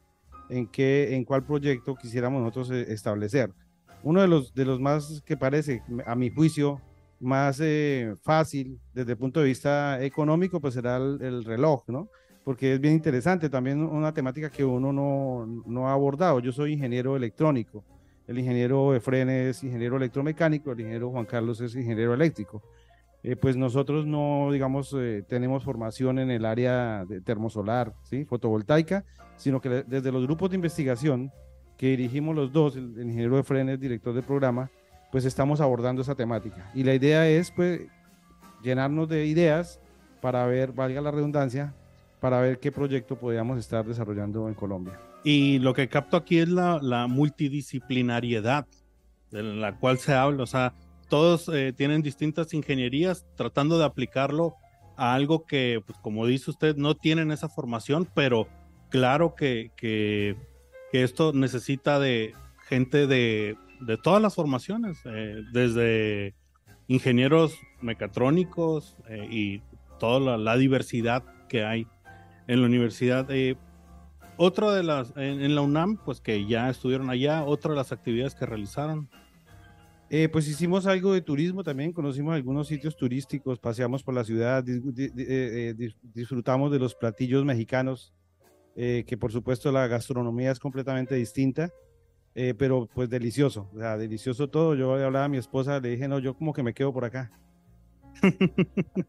en, 0.49 0.67
qué, 0.67 1.15
en 1.15 1.23
cuál 1.23 1.45
proyecto 1.45 1.95
quisiéramos 1.95 2.41
nosotros 2.41 2.71
eh, 2.71 2.91
establecer. 2.91 3.51
Uno 4.03 4.21
de 4.21 4.27
los, 4.27 4.53
de 4.53 4.65
los 4.65 4.79
más 4.79 5.21
que 5.25 5.37
parece, 5.37 5.81
a 6.05 6.15
mi 6.15 6.29
juicio, 6.29 6.81
más 7.19 7.59
eh, 7.61 8.15
fácil 8.21 8.79
desde 8.93 9.13
el 9.13 9.17
punto 9.17 9.39
de 9.39 9.47
vista 9.47 10.03
económico, 10.03 10.59
pues 10.59 10.73
será 10.73 10.97
el, 10.97 11.19
el, 11.21 11.43
reloj, 11.45 11.83
¿no? 11.87 12.09
Porque 12.43 12.73
es 12.73 12.79
bien 12.81 12.93
interesante, 12.93 13.49
también 13.49 13.81
una 13.81 14.13
temática 14.13 14.49
que 14.49 14.65
uno 14.65 14.91
no, 14.91 15.45
no 15.65 15.87
ha 15.87 15.93
abordado. 15.93 16.41
Yo 16.41 16.51
soy 16.51 16.73
ingeniero 16.73 17.15
electrónico 17.15 17.85
el 18.27 18.39
ingeniero 18.39 18.95
Efren 18.95 19.29
es 19.29 19.63
ingeniero 19.63 19.97
electromecánico, 19.97 20.71
el 20.71 20.79
ingeniero 20.79 21.09
Juan 21.11 21.25
Carlos 21.25 21.59
es 21.61 21.75
ingeniero 21.75 22.13
eléctrico. 22.13 22.63
Eh, 23.21 23.35
pues 23.35 23.55
nosotros 23.55 24.05
no, 24.05 24.49
digamos, 24.51 24.93
eh, 24.97 25.23
tenemos 25.27 25.63
formación 25.63 26.19
en 26.19 26.29
el 26.29 26.45
área 26.45 27.05
de 27.05 27.21
termosolar, 27.21 27.93
¿sí? 28.03 28.25
fotovoltaica, 28.25 29.05
sino 29.37 29.61
que 29.61 29.83
desde 29.87 30.11
los 30.11 30.25
grupos 30.25 30.49
de 30.49 30.55
investigación 30.55 31.31
que 31.77 31.87
dirigimos 31.87 32.35
los 32.35 32.51
dos, 32.51 32.75
el, 32.75 32.91
ingeniero 32.97 33.37
Efren 33.39 33.69
es 33.69 33.79
director 33.79 34.13
del 34.13 34.23
programa, 34.23 34.69
pues 35.11 35.25
estamos 35.25 35.61
abordando 35.61 36.01
esa 36.01 36.15
temática. 36.15 36.71
Y 36.73 36.83
la 36.83 36.93
idea 36.93 37.27
es, 37.27 37.51
pues, 37.51 37.81
llenarnos 38.63 39.09
de 39.09 39.25
ideas 39.25 39.79
para 40.21 40.45
ver, 40.45 40.71
valga 40.71 41.01
la 41.01 41.11
redundancia, 41.11 41.73
para 42.19 42.39
ver 42.39 42.59
qué 42.59 42.71
proyecto 42.71 43.17
podríamos 43.17 43.59
estar 43.59 43.85
desarrollando 43.85 44.47
en 44.47 44.53
Colombia. 44.53 44.97
Y 45.23 45.59
lo 45.59 45.73
que 45.73 45.87
capto 45.89 46.17
aquí 46.17 46.39
es 46.39 46.49
la, 46.49 47.07
multidisciplinariedad 47.07 48.65
de 49.31 49.43
la 49.43 49.77
cual 49.77 49.97
se 49.97 50.13
habla, 50.13 50.43
o 50.43 50.47
sea, 50.47 50.73
todos 51.09 51.49
eh, 51.49 51.73
tienen 51.75 52.01
distintas 52.01 52.53
ingenierías 52.53 53.25
tratando 53.35 53.77
de 53.77 53.85
aplicarlo 53.85 54.55
a 54.95 55.13
algo 55.13 55.45
que, 55.45 55.81
pues, 55.85 55.97
como 55.99 56.25
dice 56.25 56.51
usted, 56.51 56.75
no 56.75 56.95
tienen 56.95 57.31
esa 57.31 57.49
formación, 57.49 58.07
pero 58.13 58.47
claro 58.89 59.35
que, 59.35 60.37
esto 61.01 61.33
necesita 61.33 61.99
de 61.99 62.33
gente 62.67 63.07
de, 63.07 63.57
de 63.79 63.97
todas 63.97 64.21
las 64.21 64.35
formaciones, 64.35 64.99
eh, 65.05 65.41
desde 65.51 66.35
ingenieros 66.87 67.57
mecatrónicos 67.81 68.95
eh, 69.09 69.27
y 69.29 69.61
toda 69.99 70.37
la, 70.37 70.57
diversidad 70.57 71.23
que 71.47 71.63
hay 71.63 71.87
en 72.47 72.61
la 72.61 72.67
universidad. 72.67 73.29
Eh, 73.29 73.55
otra 74.37 74.73
de 74.73 74.83
las, 74.83 75.13
en, 75.15 75.55
la 75.55 75.61
UNAM, 75.61 75.97
pues 76.03 76.19
que 76.19 76.45
ya 76.45 76.69
estuvieron 76.69 77.09
allá, 77.09 77.43
otra 77.43 77.71
de 77.71 77.77
las 77.77 77.91
actividades 77.91 78.35
que 78.35 78.45
realizaron. 78.45 79.09
Eh, 80.09 80.29
pues 80.29 80.47
hicimos 80.47 80.85
algo 80.85 81.13
de 81.13 81.21
turismo 81.21 81.63
también, 81.63 81.91
conocimos 81.91 82.35
algunos 82.35 82.67
sitios 82.67 82.95
turísticos, 82.95 83.57
paseamos 83.57 84.03
por 84.03 84.13
la 84.13 84.23
ciudad, 84.23 84.63
disfrutamos 86.13 86.71
de 86.71 86.79
los 86.79 86.93
platillos 86.93 87.43
mexicanos, 87.45 88.13
que 88.75 89.17
por 89.19 89.31
supuesto 89.31 89.71
la 89.71 89.87
gastronomía 89.87 90.51
es 90.51 90.59
completamente 90.59 91.15
distinta. 91.15 91.71
Eh, 92.35 92.55
pero 92.57 92.89
pues 92.91 93.09
delicioso, 93.09 93.69
o 93.73 93.79
sea, 93.79 93.97
delicioso 93.97 94.49
todo. 94.49 94.75
Yo 94.75 94.93
hablaba 94.93 95.25
a 95.25 95.29
mi 95.29 95.37
esposa, 95.37 95.79
le 95.79 95.89
dije, 95.89 96.07
no, 96.07 96.19
yo 96.19 96.35
como 96.35 96.53
que 96.53 96.63
me 96.63 96.73
quedo 96.73 96.91
por 96.91 97.05
acá. 97.05 97.31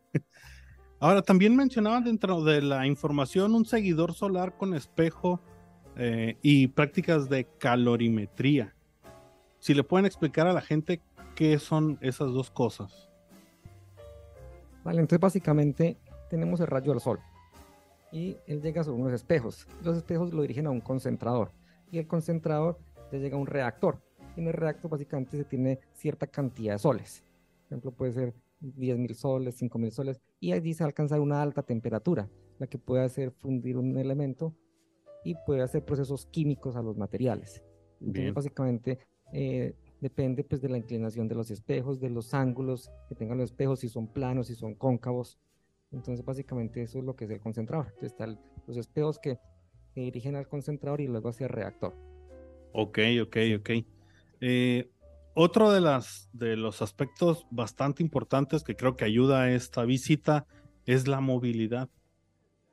Ahora, 1.01 1.23
también 1.23 1.57
mencionaban 1.57 2.05
dentro 2.05 2.43
de 2.45 2.63
la 2.63 2.87
información 2.87 3.55
un 3.55 3.65
seguidor 3.65 4.15
solar 4.15 4.57
con 4.57 4.75
espejo 4.75 5.41
eh, 5.97 6.37
y 6.43 6.69
prácticas 6.69 7.29
de 7.29 7.47
calorimetría. 7.59 8.75
Si 9.59 9.75
le 9.75 9.85
pueden 9.85 10.07
explicar 10.07 10.47
a 10.47 10.53
la 10.53 10.61
gente 10.61 11.01
qué 11.35 11.59
son 11.59 11.99
esas 12.01 12.33
dos 12.33 12.51
cosas. 12.51 13.11
Vale, 14.85 15.01
entonces 15.01 15.21
básicamente 15.21 15.97
tenemos 16.29 16.61
el 16.61 16.67
rayo 16.67 16.93
del 16.93 17.01
sol 17.01 17.21
y 18.15 18.39
él 18.47 18.63
llega 18.63 18.85
sobre 18.85 19.03
unos 19.03 19.13
espejos. 19.13 19.67
Los 19.83 19.97
espejos 19.97 20.33
lo 20.33 20.43
dirigen 20.43 20.69
a 20.69 20.71
un 20.71 20.81
concentrador 20.81 21.51
y 21.91 21.99
el 21.99 22.07
concentrador 22.07 22.79
llega 23.11 23.37
un 23.37 23.47
reactor. 23.47 24.01
En 24.37 24.47
el 24.47 24.53
reactor 24.53 24.91
básicamente 24.91 25.37
se 25.37 25.45
tiene 25.45 25.81
cierta 25.93 26.29
cantidad 26.29 26.75
de 26.75 26.79
soles. 26.79 27.25
Por 27.63 27.67
ejemplo, 27.67 27.91
puede 27.91 28.13
ser 28.13 28.35
10.000 28.61 29.15
soles, 29.15 29.61
5.000 29.61 29.91
soles, 29.91 30.21
y 30.39 30.53
allí 30.53 30.75
se 30.75 30.85
alcanza 30.85 31.21
una 31.21 31.43
alta 31.43 31.63
temperatura, 31.63 32.31
la 32.59 32.69
que 32.69 32.79
puede 32.79 33.05
hacer 33.05 33.33
fundir 33.33 33.77
un 33.77 33.97
elemento 33.99 34.55
y 35.25 35.35
puede 35.47 35.63
hacer 35.63 35.85
procesos 35.85 36.27
químicos 36.27 36.77
a 36.77 36.83
los 36.83 36.97
materiales. 36.97 37.63
Entonces, 38.01 38.33
básicamente, 38.33 38.99
eh, 39.33 39.75
depende 40.01 40.45
pues, 40.45 40.61
de 40.61 40.69
la 40.69 40.79
inclinación 40.79 41.27
de 41.27 41.35
los 41.35 41.51
espejos, 41.51 41.99
de 41.99 42.11
los 42.11 42.33
ángulos 42.33 42.93
que 43.09 43.17
tengan 43.17 43.39
los 43.39 43.51
espejos, 43.51 43.81
si 43.81 43.89
son 43.89 44.07
planos, 44.07 44.47
si 44.47 44.55
son 44.55 44.75
cóncavos. 44.75 45.39
Entonces, 45.95 46.25
básicamente, 46.25 46.83
eso 46.83 46.99
es 46.99 47.05
lo 47.05 47.17
que 47.17 47.25
es 47.25 47.31
el 47.31 47.41
concentrador. 47.41 47.87
Entonces, 47.87 48.13
están 48.13 48.39
los 48.67 48.77
espejos 48.77 49.19
que, 49.19 49.39
que 49.95 50.03
dirigen 50.03 50.37
al 50.37 50.49
concentrador 50.49 51.01
y 51.01 51.07
luego 51.07 51.29
hacia 51.31 51.47
el 51.47 51.53
reactor. 51.53 51.95
Ok, 52.73 52.99
ok, 53.23 53.37
ok. 53.59 53.71
Eh, 54.41 54.91
otro 55.35 55.71
de, 55.73 55.81
las, 55.81 56.29
de 56.33 56.57
los 56.57 56.83
aspectos 56.83 57.47
bastante 57.51 58.03
importantes 58.03 58.63
que 58.63 58.77
creo 58.77 58.97
que 58.97 59.05
ayuda 59.05 59.43
a 59.43 59.53
esta 59.53 59.85
visita 59.85 60.47
es 60.87 61.09
la 61.09 61.21
movilidad. 61.21 61.89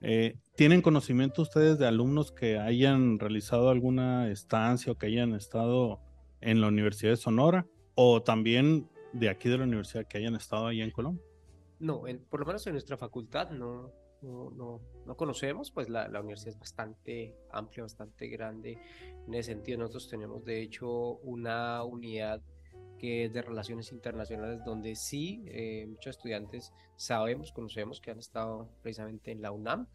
Eh, 0.01 0.35
¿Tienen 0.55 0.81
conocimiento 0.81 1.43
ustedes 1.43 1.77
de 1.77 1.87
alumnos 1.87 2.31
que 2.31 2.57
hayan 2.57 3.19
realizado 3.19 3.69
alguna 3.69 4.29
estancia 4.31 4.91
o 4.91 4.95
que 4.97 5.05
hayan 5.05 5.33
estado 5.33 5.99
en 6.41 6.61
la 6.61 6.67
Universidad 6.67 7.11
de 7.11 7.17
Sonora 7.17 7.67
o 7.93 8.21
también 8.23 8.89
de 9.13 9.29
aquí 9.29 9.49
de 9.49 9.59
la 9.59 9.65
universidad 9.65 10.07
que 10.07 10.17
hayan 10.17 10.35
estado 10.35 10.67
allá 10.67 10.83
en 10.83 10.91
Colombia? 10.91 11.23
No, 11.81 12.03
por 12.29 12.39
lo 12.39 12.45
menos 12.45 12.65
en 12.67 12.73
nuestra 12.73 12.95
facultad 12.95 13.49
no, 13.49 13.91
no, 14.21 14.81
no, 15.05 15.17
conocemos, 15.17 15.71
pues 15.71 15.89
la, 15.89 16.07
universidad 16.19 16.53
es 16.53 16.59
bastante 16.59 17.35
amplia, 17.51 17.83
bastante 17.83 18.27
grande. 18.27 18.77
En 19.27 19.33
ese 19.33 19.51
sentido, 19.53 19.79
nosotros 19.79 20.07
tenemos 20.07 20.45
de 20.45 20.61
hecho 20.61 20.89
una 21.23 21.83
unidad 21.83 22.43
que 22.99 23.25
es 23.25 23.33
de 23.33 23.41
relaciones 23.41 23.91
internacionales, 23.91 24.63
donde 24.63 24.95
sí 24.95 25.43
eh, 25.47 25.87
muchos 25.87 26.17
estudiantes 26.17 26.71
sabemos, 26.95 27.51
conocemos 27.51 27.99
que 27.99 28.11
han 28.11 28.19
estado 28.19 28.69
precisamente 28.83 29.31
en 29.31 29.41
la 29.41 29.51
UNAM, 29.51 29.87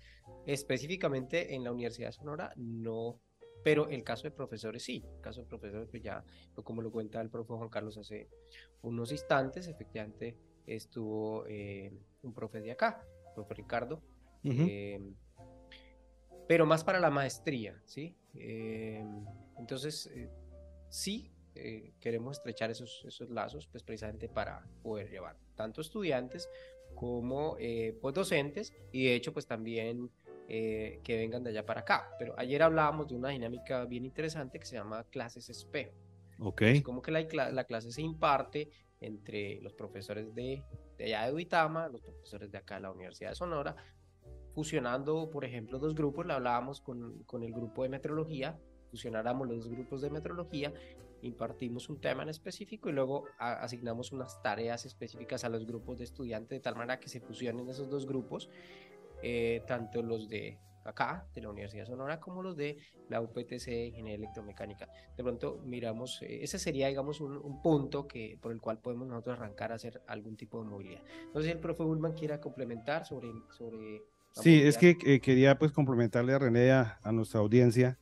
específicamente 0.44 1.54
en 1.54 1.62
la 1.62 1.70
Universidad 1.70 2.08
de 2.08 2.12
Sonora, 2.14 2.52
no, 2.56 3.20
pero 3.62 3.88
el 3.88 4.02
caso 4.02 4.24
de 4.24 4.32
profesores 4.32 4.82
sí, 4.82 5.04
el 5.14 5.20
caso 5.20 5.40
de 5.40 5.46
profesores 5.46 5.88
que 5.88 6.00
ya, 6.00 6.24
como 6.64 6.82
lo 6.82 6.90
cuenta 6.90 7.20
el 7.20 7.30
profe 7.30 7.54
Juan 7.54 7.68
Carlos 7.68 7.96
hace 7.96 8.28
unos 8.82 9.12
instantes, 9.12 9.68
efectivamente 9.68 10.36
estuvo 10.66 11.46
eh, 11.46 11.92
un 12.22 12.32
profe 12.32 12.60
de 12.60 12.72
acá, 12.72 13.06
el 13.28 13.34
profe 13.34 13.54
Ricardo, 13.54 14.02
Em, 14.54 15.14
pero 16.46 16.66
más 16.66 16.84
para 16.84 17.00
la 17.00 17.10
maestría, 17.10 17.80
¿sí? 17.84 18.16
Em, 18.34 19.24
entonces, 19.58 20.06
eh, 20.14 20.30
sí, 20.88 21.32
eh, 21.54 21.92
queremos 22.00 22.38
estrechar 22.38 22.70
esos, 22.70 23.04
esos 23.06 23.30
lazos, 23.30 23.66
pues 23.66 23.82
precisamente 23.82 24.28
para 24.28 24.64
poder 24.82 25.10
llevar 25.10 25.36
tanto 25.56 25.80
estudiantes 25.80 26.48
como 26.94 27.56
eh, 27.58 27.98
pues 28.00 28.14
docentes 28.14 28.72
y 28.92 29.06
de 29.06 29.14
hecho 29.14 29.32
pues 29.32 29.46
también 29.46 30.10
que 30.48 31.02
vengan 31.16 31.42
de 31.42 31.50
allá 31.50 31.66
para 31.66 31.80
acá. 31.80 32.08
Pero 32.20 32.38
ayer 32.38 32.62
hablábamos 32.62 33.08
de 33.08 33.16
una 33.16 33.30
dinámica 33.30 33.84
bien 33.84 34.04
interesante 34.04 34.60
que 34.60 34.64
se 34.64 34.76
llama 34.76 35.02
clases 35.10 35.50
espejo. 35.50 35.92
Ok. 36.38 36.62
como 36.84 37.02
que 37.02 37.10
la, 37.10 37.22
la, 37.50 37.64
clase 37.64 37.90
se 37.90 38.02
imparte 38.02 38.70
entre 39.06 39.60
los 39.60 39.72
profesores 39.74 40.34
de, 40.34 40.62
de 40.98 41.04
allá 41.04 41.26
de 41.26 41.32
Uitama, 41.32 41.88
los 41.88 42.02
profesores 42.02 42.50
de 42.50 42.58
acá 42.58 42.76
de 42.76 42.82
la 42.82 42.90
Universidad 42.90 43.30
de 43.30 43.36
Sonora, 43.36 43.76
fusionando, 44.54 45.30
por 45.30 45.44
ejemplo, 45.44 45.78
dos 45.78 45.94
grupos, 45.94 46.26
le 46.26 46.32
hablábamos 46.32 46.80
con, 46.80 47.22
con 47.24 47.42
el 47.42 47.52
grupo 47.52 47.82
de 47.82 47.88
metrología, 47.88 48.58
fusionáramos 48.90 49.48
los 49.48 49.64
dos 49.64 49.68
grupos 49.68 50.00
de 50.02 50.10
metrología, 50.10 50.72
impartimos 51.22 51.88
un 51.88 52.00
tema 52.00 52.22
en 52.22 52.28
específico 52.28 52.88
y 52.88 52.92
luego 52.92 53.24
asignamos 53.38 54.12
unas 54.12 54.40
tareas 54.42 54.86
específicas 54.86 55.44
a 55.44 55.48
los 55.48 55.66
grupos 55.66 55.98
de 55.98 56.04
estudiantes 56.04 56.50
de 56.50 56.60
tal 56.60 56.76
manera 56.76 57.00
que 57.00 57.08
se 57.08 57.20
fusionen 57.20 57.68
esos 57.68 57.88
dos 57.90 58.06
grupos, 58.06 58.48
eh, 59.22 59.62
tanto 59.66 60.02
los 60.02 60.28
de 60.28 60.58
acá, 60.88 61.26
de 61.34 61.42
la 61.42 61.50
Universidad 61.50 61.82
de 61.82 61.90
Sonora, 61.90 62.20
como 62.20 62.42
los 62.42 62.56
de 62.56 62.78
la 63.08 63.20
UPTC 63.20 63.66
de 63.66 63.86
Ingeniería 63.86 64.26
Electromecánica. 64.26 64.88
De 65.16 65.22
pronto 65.22 65.60
miramos, 65.64 66.22
eh, 66.22 66.42
ese 66.42 66.58
sería, 66.58 66.88
digamos, 66.88 67.20
un, 67.20 67.36
un, 67.36 67.62
punto 67.62 68.06
que, 68.06 68.38
por 68.40 68.52
el 68.52 68.60
cual 68.60 68.78
podemos 68.78 69.06
nosotros 69.08 69.38
arrancar 69.38 69.72
a 69.72 69.76
hacer 69.76 70.02
algún 70.06 70.36
tipo 70.36 70.62
de 70.62 70.68
movilidad. 70.68 71.02
No 71.34 71.40
sé 71.40 71.46
si 71.46 71.52
el 71.52 71.58
profe 71.58 71.82
Bullman 71.82 72.12
quiera 72.12 72.40
complementar 72.40 73.04
sobre, 73.04 73.30
sobre 73.56 74.02
Sí, 74.42 74.60
es 74.62 74.76
que 74.76 74.98
eh, 75.04 75.20
quería 75.20 75.58
pues 75.58 75.72
complementarle 75.72 76.34
a 76.34 76.38
René 76.38 76.70
a, 76.70 76.98
a 77.02 77.12
nuestra 77.12 77.40
audiencia, 77.40 77.98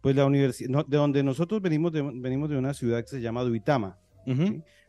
pues 0.00 0.14
la 0.14 0.26
universidad, 0.26 0.86
de 0.86 0.96
donde 0.96 1.22
nosotros 1.22 1.62
venimos 1.62 1.92
de, 1.92 2.02
venimos 2.02 2.50
de 2.50 2.58
una 2.58 2.74
ciudad 2.74 3.00
que 3.00 3.08
se 3.08 3.20
llama 3.20 3.42
Duitama, 3.42 3.98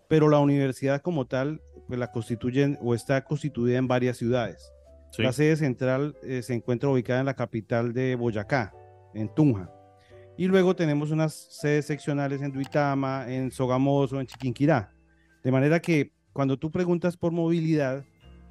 pero 0.09 0.27
la 0.27 0.39
universidad 0.39 1.01
como 1.01 1.25
tal, 1.25 1.61
pues 1.87 1.99
la 1.99 2.11
constituyen 2.11 2.77
o 2.81 2.93
está 2.93 3.23
constituida 3.23 3.77
en 3.77 3.87
varias 3.87 4.17
ciudades. 4.17 4.73
La 5.17 5.33
sede 5.33 5.55
central 5.55 6.15
eh, 6.23 6.41
se 6.43 6.53
encuentra 6.53 6.89
ubicada 6.89 7.19
en 7.19 7.25
la 7.25 7.33
capital 7.33 7.93
de 7.93 8.15
Boyacá, 8.15 8.73
en 9.13 9.33
Tunja. 9.33 9.69
Y 10.37 10.47
luego 10.47 10.75
tenemos 10.75 11.11
unas 11.11 11.33
sedes 11.33 11.85
seccionales 11.85 12.41
en 12.41 12.53
Duitama, 12.53 13.25
en 13.27 13.51
Sogamoso, 13.51 14.19
en 14.19 14.27
Chiquinquirá. 14.27 14.93
De 15.43 15.51
manera 15.51 15.81
que 15.81 16.13
cuando 16.31 16.57
tú 16.57 16.71
preguntas 16.71 17.17
por 17.17 17.31
movilidad, 17.31 18.05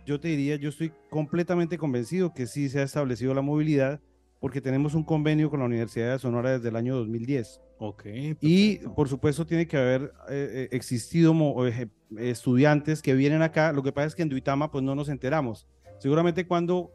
yo 0.04 0.20
te 0.20 0.28
diría, 0.28 0.56
yo 0.56 0.68
estoy 0.68 0.92
completamente 1.10 1.78
convencido 1.78 2.34
que 2.34 2.46
sí 2.46 2.68
se 2.68 2.80
ha 2.80 2.82
establecido 2.82 3.32
la 3.34 3.42
movilidad 3.42 4.00
porque 4.40 4.60
tenemos 4.60 4.94
un 4.94 5.04
convenio 5.04 5.50
con 5.50 5.60
la 5.60 5.66
Universidad 5.66 6.12
de 6.12 6.18
Sonora 6.18 6.52
desde 6.52 6.68
el 6.68 6.76
año 6.76 6.96
2010. 6.96 7.60
Ok. 7.78 8.06
Y 8.40 8.78
por 8.96 9.08
supuesto 9.08 9.46
tiene 9.46 9.66
que 9.66 9.76
haber 9.76 10.12
eh, 10.28 10.50
eh, 10.52 10.68
existido 10.72 11.34
eh, 11.66 11.88
estudiantes 12.18 13.02
que 13.02 13.14
vienen 13.14 13.42
acá. 13.42 13.72
Lo 13.72 13.82
que 13.82 13.92
pasa 13.92 14.08
es 14.08 14.14
que 14.14 14.22
en 14.22 14.28
Duitama 14.28 14.70
pues 14.70 14.84
no 14.84 14.94
nos 14.94 15.08
enteramos. 15.08 15.66
Seguramente 15.98 16.46
cuando 16.46 16.92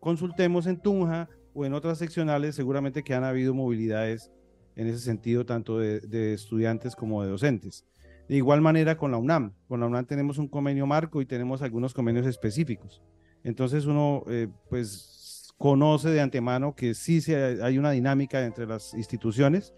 consultemos 0.00 0.66
en 0.66 0.80
Tunja 0.80 1.28
o 1.54 1.64
en 1.64 1.74
otras 1.74 1.98
seccionales, 1.98 2.54
seguramente 2.54 3.02
que 3.02 3.14
han 3.14 3.24
habido 3.24 3.54
movilidades 3.54 4.30
en 4.76 4.88
ese 4.88 4.98
sentido, 4.98 5.46
tanto 5.46 5.78
de, 5.78 6.34
estudiantes 6.34 6.94
como 6.94 7.22
de 7.22 7.30
docentes. 7.30 7.86
De 8.28 8.36
igual 8.36 8.60
manera 8.60 8.96
con 8.96 9.10
la 9.10 9.18
UNAM. 9.18 9.54
Con 9.68 9.80
la 9.80 9.86
UNAM 9.86 10.04
tenemos 10.04 10.38
un 10.38 10.48
convenio 10.48 10.86
marco 10.86 11.22
y 11.22 11.26
tenemos 11.26 11.62
algunos 11.62 11.94
convenios 11.94 12.26
específicos. 12.26 13.02
Entonces 13.42 13.86
uno 13.86 14.24
eh, 14.28 14.48
pues 14.68 15.54
conoce 15.56 16.10
de 16.10 16.20
antemano 16.20 16.74
que 16.74 16.94
sí 16.94 17.20
se, 17.20 17.62
hay 17.62 17.78
una 17.78 17.92
dinámica 17.92 18.44
entre 18.44 18.66
las 18.66 18.92
instituciones 18.94 19.72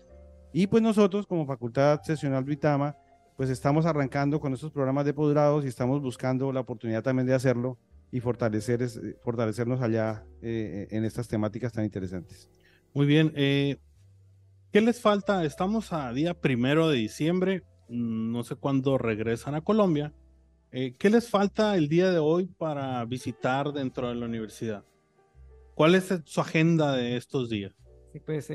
y 0.53 0.67
pues 0.67 0.83
nosotros 0.83 1.27
como 1.27 1.47
Facultad 1.47 2.01
Sesional 2.03 2.45
de 2.45 2.55
Itama 2.55 2.97
pues 3.37 3.51
estamos 3.51 3.87
arrancando 3.87 4.41
con 4.41 4.53
estos 4.53 4.73
programas 4.73 5.05
de 5.05 5.15
posgrados 5.15 5.65
y 5.65 5.69
estamos 5.69 6.01
buscando 6.03 6.51
la 6.53 6.61
oportunidad 6.61 7.05
también 7.05 7.27
de 7.27 7.35
hacerlo 7.35 7.79
y 8.11 8.21
fortalecer, 8.21 8.87
fortalecernos 9.23 9.81
allá 9.81 10.25
eh, 10.43 10.89
en 10.91 11.05
estas 11.05 11.29
temáticas 11.29 11.73
tan 11.73 11.85
interesantes. 11.85 12.49
Muy 12.95 13.07
bien. 13.07 13.33
Eh, 13.37 13.77
¿Qué 14.73 14.81
les 14.81 15.01
falta? 15.01 15.45
Estamos 15.45 15.93
a 15.93 16.13
día 16.13 16.35
primero 16.35 16.89
de 16.89 16.99
diciembre. 16.99 17.65
Mm, 17.89 18.33
no 18.33 18.45
sé 18.45 18.57
cuándo 18.57 18.99
regresan 18.99 19.55
a 19.55 19.61
Colombia. 19.61 20.15
Eh, 20.71 20.95
¿Qué 20.99 21.11
les 21.11 21.29
falta 21.29 21.77
el 21.77 21.89
día 21.89 22.11
de 22.11 22.19
hoy 22.19 22.47
para 22.47 23.05
visitar 23.05 23.73
dentro 23.73 24.09
de 24.09 24.15
la 24.15 24.27
universidad? 24.27 24.85
¿Cuál 25.75 25.95
es 25.95 26.13
su 26.25 26.41
agenda 26.41 26.95
de 26.95 27.17
estos 27.17 27.49
días? 27.49 27.75
Sí, 28.13 28.21
pues 28.21 28.51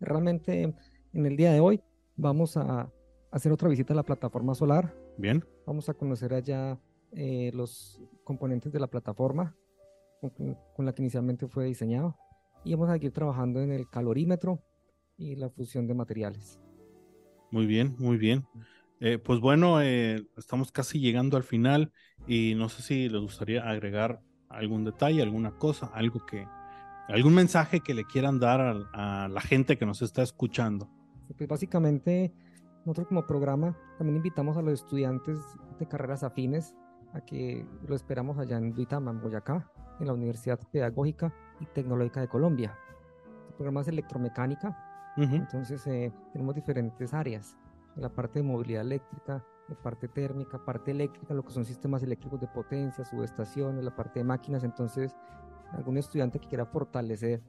realmente 0.00 0.74
en 1.12 1.26
el 1.26 1.36
día 1.36 1.52
de 1.52 1.60
hoy 1.60 1.80
vamos 2.16 2.56
a 2.56 2.90
hacer 3.30 3.52
otra 3.52 3.68
visita 3.68 3.92
a 3.92 3.96
la 3.96 4.02
plataforma 4.02 4.54
solar. 4.54 4.94
Bien. 5.16 5.44
Vamos 5.66 5.88
a 5.88 5.94
conocer 5.94 6.34
allá 6.34 6.78
eh, 7.12 7.50
los 7.54 8.02
componentes 8.24 8.72
de 8.72 8.80
la 8.80 8.88
plataforma 8.88 9.54
con, 10.74 10.84
la 10.84 10.92
que 10.92 11.02
inicialmente 11.02 11.46
fue 11.46 11.64
diseñado 11.64 12.16
y 12.64 12.72
vamos 12.72 12.90
a 12.90 12.94
seguir 12.94 13.12
trabajando 13.12 13.60
en 13.60 13.70
el 13.70 13.88
calorímetro 13.88 14.60
y 15.16 15.36
la 15.36 15.48
fusión 15.48 15.86
de 15.86 15.94
materiales. 15.94 16.58
Muy 17.50 17.66
bien, 17.66 17.94
muy 17.98 18.16
bien. 18.16 18.44
Eh, 19.00 19.18
pues 19.18 19.40
bueno, 19.40 19.80
eh, 19.80 20.26
estamos 20.36 20.72
casi 20.72 20.98
llegando 20.98 21.36
al 21.36 21.44
final 21.44 21.92
y 22.26 22.54
no 22.56 22.68
sé 22.68 22.82
si 22.82 23.08
les 23.08 23.20
gustaría 23.20 23.68
agregar 23.68 24.20
algún 24.48 24.84
detalle, 24.84 25.22
alguna 25.22 25.52
cosa, 25.52 25.90
algo 25.94 26.24
que, 26.26 26.46
algún 27.08 27.34
mensaje 27.34 27.80
que 27.80 27.94
le 27.94 28.04
quieran 28.04 28.40
dar 28.40 28.60
a, 28.60 29.24
a 29.24 29.28
la 29.28 29.40
gente 29.40 29.76
que 29.76 29.86
nos 29.86 30.02
está 30.02 30.22
escuchando. 30.22 30.88
Pues 31.36 31.48
básicamente 31.48 32.32
nosotros 32.84 33.08
como 33.08 33.26
programa 33.26 33.76
también 33.98 34.16
invitamos 34.16 34.56
a 34.56 34.62
los 34.62 34.80
estudiantes 34.80 35.38
de 35.78 35.86
carreras 35.86 36.24
afines 36.24 36.74
a 37.16 37.24
que 37.24 37.66
lo 37.86 37.96
esperamos 37.96 38.38
allá 38.38 38.58
en 38.58 38.72
Duitama, 38.72 39.10
en 39.10 39.20
Boyacá, 39.20 39.70
en 39.98 40.06
la 40.06 40.12
Universidad 40.12 40.60
Pedagógica 40.70 41.32
y 41.60 41.66
Tecnológica 41.66 42.20
de 42.20 42.28
Colombia. 42.28 42.76
El 43.48 43.54
programa 43.54 43.80
es 43.80 43.88
electromecánica, 43.88 45.14
entonces 45.16 45.86
eh, 45.86 46.12
tenemos 46.32 46.54
diferentes 46.54 47.14
áreas, 47.14 47.56
la 47.96 48.10
parte 48.10 48.40
de 48.40 48.42
movilidad 48.42 48.82
eléctrica, 48.82 49.42
la 49.66 49.74
parte 49.74 50.08
térmica, 50.08 50.62
parte 50.62 50.90
eléctrica, 50.90 51.32
lo 51.32 51.42
que 51.42 51.52
son 51.52 51.64
sistemas 51.64 52.02
eléctricos 52.02 52.38
de 52.38 52.48
potencia, 52.48 53.02
subestaciones, 53.02 53.82
la 53.82 53.96
parte 53.96 54.20
de 54.20 54.24
máquinas, 54.24 54.62
entonces 54.62 55.16
algún 55.72 55.96
estudiante 55.96 56.38
que 56.38 56.48
quiera 56.48 56.66
fortalecer 56.66 57.40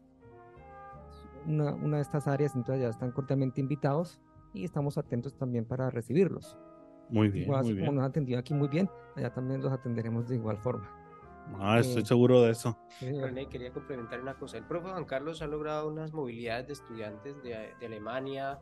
una, 1.45 1.73
una 1.73 1.97
de 1.97 2.03
estas 2.03 2.27
áreas, 2.27 2.55
entonces 2.55 2.81
ya 2.81 2.89
están 2.89 3.11
cordialmente 3.11 3.59
invitados 3.59 4.21
y 4.53 4.63
estamos 4.63 4.97
atentos 4.97 5.35
también 5.37 5.65
para 5.65 5.89
recibirlos. 5.89 6.57
Muy 7.09 7.29
bien. 7.29 7.49
muy 7.49 7.73
bien. 7.73 7.85
como 7.85 7.93
nos 7.93 8.03
han 8.03 8.09
atendido 8.09 8.39
aquí 8.39 8.53
muy 8.53 8.67
bien, 8.67 8.89
allá 9.15 9.33
también 9.33 9.61
los 9.61 9.71
atenderemos 9.71 10.27
de 10.27 10.35
igual 10.35 10.57
forma. 10.57 10.89
Ah, 11.59 11.79
estoy 11.79 12.01
eh, 12.01 12.05
seguro 12.05 12.41
de 12.41 12.51
eso. 12.51 12.77
René, 12.99 13.47
quería 13.47 13.71
complementar 13.71 14.19
una 14.19 14.33
cosa. 14.33 14.57
El 14.57 14.65
profe 14.65 14.89
Juan 14.89 15.05
Carlos 15.05 15.41
ha 15.41 15.47
logrado 15.47 15.87
unas 15.87 16.11
movilidades 16.13 16.67
de 16.67 16.73
estudiantes 16.73 17.41
de, 17.41 17.73
de 17.79 17.85
Alemania. 17.85 18.59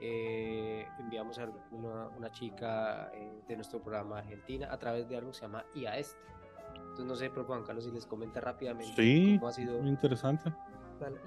Eh, 0.00 0.86
enviamos 0.98 1.38
a 1.38 1.48
una, 1.70 2.08
una 2.08 2.30
chica 2.30 3.10
eh, 3.14 3.42
de 3.48 3.56
nuestro 3.56 3.80
programa 3.80 4.18
Argentina 4.18 4.68
a 4.70 4.78
través 4.78 5.08
de 5.08 5.16
algo 5.16 5.30
que 5.30 5.36
se 5.36 5.42
llama 5.42 5.64
IAEST. 5.74 6.16
Entonces, 6.76 7.06
no 7.06 7.14
sé, 7.14 7.30
profe 7.30 7.48
Juan 7.48 7.64
Carlos, 7.64 7.84
si 7.84 7.90
les 7.90 8.06
comenta 8.06 8.40
rápidamente 8.40 8.92
sí, 8.96 9.36
cómo 9.38 9.48
ha 9.48 9.52
sido. 9.52 9.80
Muy 9.80 9.90
interesante. 9.90 10.52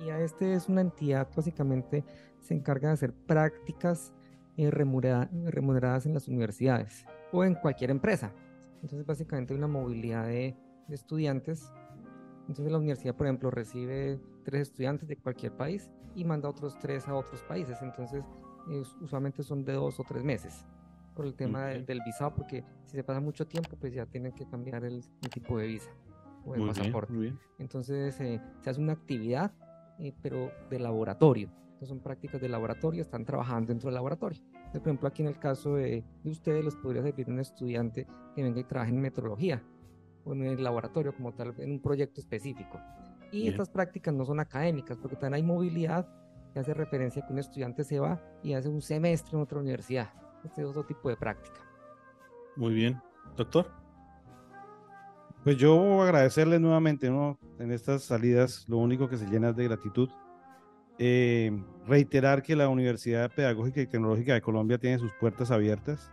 IAEST 0.05 0.41
es 0.43 0.69
una 0.69 0.81
entidad, 0.81 1.27
básicamente, 1.35 2.03
se 2.39 2.53
encarga 2.53 2.89
de 2.89 2.93
hacer 2.93 3.13
prácticas 3.13 4.13
eh, 4.57 4.71
remuneradas 4.71 6.07
en 6.07 6.15
las 6.15 6.27
universidades 6.27 7.05
o 7.31 7.43
en 7.43 7.53
cualquier 7.53 7.91
empresa. 7.91 8.33
Entonces, 8.81 9.05
básicamente 9.05 9.53
hay 9.53 9.59
una 9.59 9.67
movilidad 9.67 10.25
de, 10.25 10.55
estudiantes. 10.89 11.71
Entonces, 12.47 12.71
la 12.71 12.79
universidad, 12.79 13.15
por 13.15 13.27
ejemplo, 13.27 13.51
recibe 13.51 14.19
tres 14.43 14.63
estudiantes 14.69 15.07
de 15.07 15.17
cualquier 15.17 15.51
país 15.51 15.91
y 16.15 16.23
manda 16.23 16.49
otros 16.49 16.79
tres 16.79 17.07
a 17.07 17.13
otros 17.13 17.43
países. 17.43 17.77
Entonces, 17.83 18.23
usualmente 18.99 19.43
son 19.43 19.63
de 19.63 19.73
dos 19.73 19.99
o 19.99 20.03
tres 20.03 20.23
meses 20.23 20.65
por 21.13 21.25
el 21.25 21.35
tema 21.35 21.65
del 21.65 22.01
visado, 22.03 22.33
porque 22.33 22.63
si 22.85 22.95
se 22.95 23.03
pasa 23.03 23.19
mucho 23.19 23.45
tiempo, 23.45 23.77
pues 23.79 23.93
ya 23.93 24.07
tienen 24.07 24.31
que 24.31 24.47
cambiar 24.47 24.85
el, 24.85 25.03
tipo 25.31 25.59
de 25.59 25.67
visa 25.67 25.91
o 26.45 26.55
el 26.55 26.65
pasaporte. 26.65 27.33
Entonces, 27.59 28.19
eh, 28.21 28.41
se 28.61 28.69
hace 28.71 28.81
una 28.81 28.93
actividad, 28.93 29.51
eh, 29.99 30.15
pero 30.21 30.51
de 30.69 30.79
laboratorio 30.79 31.51
son 31.85 31.99
prácticas 31.99 32.41
de 32.41 32.49
laboratorio, 32.49 33.01
están 33.01 33.25
trabajando 33.25 33.67
dentro 33.67 33.87
del 33.87 33.95
laboratorio. 33.95 34.41
por 34.71 34.81
ejemplo, 34.81 35.07
aquí 35.07 35.21
en 35.21 35.27
el 35.29 35.39
caso 35.39 35.75
de, 35.75 36.03
ustedes, 36.23 36.63
les 36.63 36.75
podría 36.75 37.03
servir 37.03 37.29
un 37.29 37.39
estudiante 37.39 38.07
que 38.35 38.43
venga 38.43 38.59
y 38.59 38.63
trabaje 38.63 38.91
en 38.91 39.01
metrología 39.01 39.61
o 40.25 40.33
en 40.33 40.43
el 40.43 40.63
laboratorio 40.63 41.13
como 41.15 41.33
tal, 41.33 41.53
en 41.59 41.71
un 41.71 41.81
proyecto 41.81 42.19
específico. 42.21 42.79
Y 43.31 43.47
estas 43.47 43.69
prácticas 43.69 44.13
no 44.13 44.25
son 44.25 44.39
académicas, 44.39 44.97
porque 44.97 45.15
también 45.15 45.35
hay 45.35 45.43
movilidad 45.43 46.07
que 46.53 46.59
hace 46.59 46.73
referencia 46.73 47.23
a 47.23 47.27
que 47.27 47.33
un 47.33 47.39
estudiante 47.39 47.83
se 47.83 47.99
va 47.99 48.21
y 48.41 48.53
hace 48.53 48.69
un 48.69 48.81
semestre 48.81 49.37
en 49.37 49.43
otra 49.43 49.59
universidad. 49.59 50.09
Este 50.43 50.61
es 50.61 50.67
otro 50.67 50.85
tipo 50.85 51.09
de 51.09 51.17
práctica. 51.17 51.59
Muy 52.55 52.73
bien. 52.73 53.01
Doctor. 53.35 53.69
Pues 55.43 55.57
yo 55.57 56.01
agradecerle 56.01 56.59
nuevamente, 56.59 57.09
¿no? 57.09 57.37
En 57.59 57.71
estas 57.71 58.03
salidas, 58.03 58.65
lo 58.67 58.77
único 58.77 59.07
que 59.07 59.17
se 59.17 59.27
llena 59.27 59.49
es 59.49 59.55
de 59.55 59.65
gratitud 59.65 60.09
eh, 60.99 61.51
reiterar 61.87 62.43
que 62.43 62.55
la 62.55 62.69
Universidad 62.69 63.31
Pedagógica 63.31 63.81
y 63.81 63.87
Tecnológica 63.87 64.33
de 64.33 64.41
Colombia 64.41 64.77
tiene 64.77 64.99
sus 64.99 65.11
puertas 65.13 65.51
abiertas. 65.51 66.11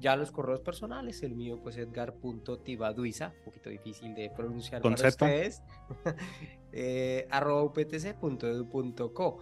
Ya 0.00 0.16
los 0.16 0.30
correos 0.32 0.60
personales, 0.60 1.22
el 1.22 1.34
mío 1.34 1.60
pues 1.62 1.76
edgar.tibaduiza, 1.76 3.32
un 3.38 3.44
poquito 3.44 3.70
difícil 3.70 4.14
de 4.14 4.30
pronunciar 4.30 4.82
para 4.82 5.08
ustedes, 5.08 5.62
eh, 6.72 7.26
arroba 7.30 7.62
uptc.edu.co. 7.62 9.38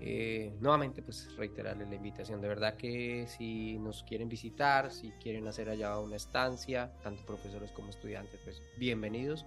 Eh, 0.00 0.52
nuevamente 0.60 1.02
pues 1.02 1.34
reiterarle 1.36 1.86
la 1.86 1.94
invitación, 1.94 2.40
de 2.40 2.48
verdad 2.48 2.76
que 2.76 3.26
si 3.28 3.78
nos 3.78 4.02
quieren 4.02 4.28
visitar, 4.28 4.90
si 4.90 5.12
quieren 5.12 5.46
hacer 5.46 5.68
allá 5.68 5.98
una 5.98 6.16
estancia, 6.16 6.92
tanto 7.02 7.24
profesores 7.24 7.70
como 7.72 7.90
estudiantes, 7.90 8.40
pues 8.44 8.60
bienvenidos. 8.76 9.46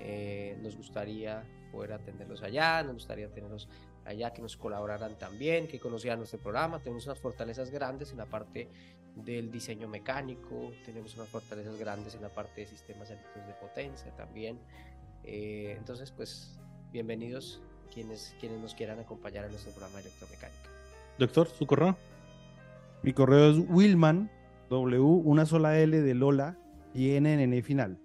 Eh, 0.00 0.58
nos 0.60 0.76
gustaría 0.76 1.44
poder 1.70 1.92
atenderlos 1.92 2.42
allá, 2.42 2.82
nos 2.82 2.94
gustaría 2.94 3.28
tenerlos 3.30 3.68
allá, 4.04 4.32
que 4.32 4.42
nos 4.42 4.56
colaboraran 4.56 5.18
también, 5.18 5.68
que 5.68 5.78
conocieran 5.78 6.18
nuestro 6.18 6.38
programa. 6.40 6.80
Tenemos 6.80 7.06
unas 7.06 7.18
fortalezas 7.18 7.70
grandes 7.70 8.12
en 8.12 8.18
la 8.18 8.26
parte 8.26 8.68
del 9.16 9.50
diseño 9.50 9.88
mecánico, 9.88 10.72
tenemos 10.84 11.14
unas 11.16 11.28
fortalezas 11.28 11.78
grandes 11.78 12.14
en 12.14 12.22
la 12.22 12.30
parte 12.30 12.62
de 12.62 12.66
sistemas 12.66 13.10
eléctricos 13.10 13.46
de 13.46 13.54
potencia 13.54 14.10
también. 14.16 14.58
Eh, 15.24 15.74
entonces, 15.78 16.10
pues, 16.10 16.58
bienvenidos 16.92 17.62
quienes, 17.92 18.34
quienes 18.40 18.60
nos 18.60 18.74
quieran 18.74 18.98
acompañar 18.98 19.44
en 19.44 19.50
nuestro 19.50 19.72
programa 19.72 19.96
de 19.96 20.08
electromecánica. 20.08 20.70
Doctor, 21.18 21.48
¿su 21.48 21.66
correo? 21.66 21.96
Mi 23.02 23.12
correo 23.12 23.50
es 23.50 23.58
Wilman, 23.68 24.30
W, 24.70 25.00
una 25.00 25.44
sola 25.44 25.78
L 25.78 26.00
de 26.00 26.14
Lola 26.14 26.56
y 26.94 27.14
N 27.16 27.32
en 27.32 27.40
N 27.40 27.62
final. 27.62 27.98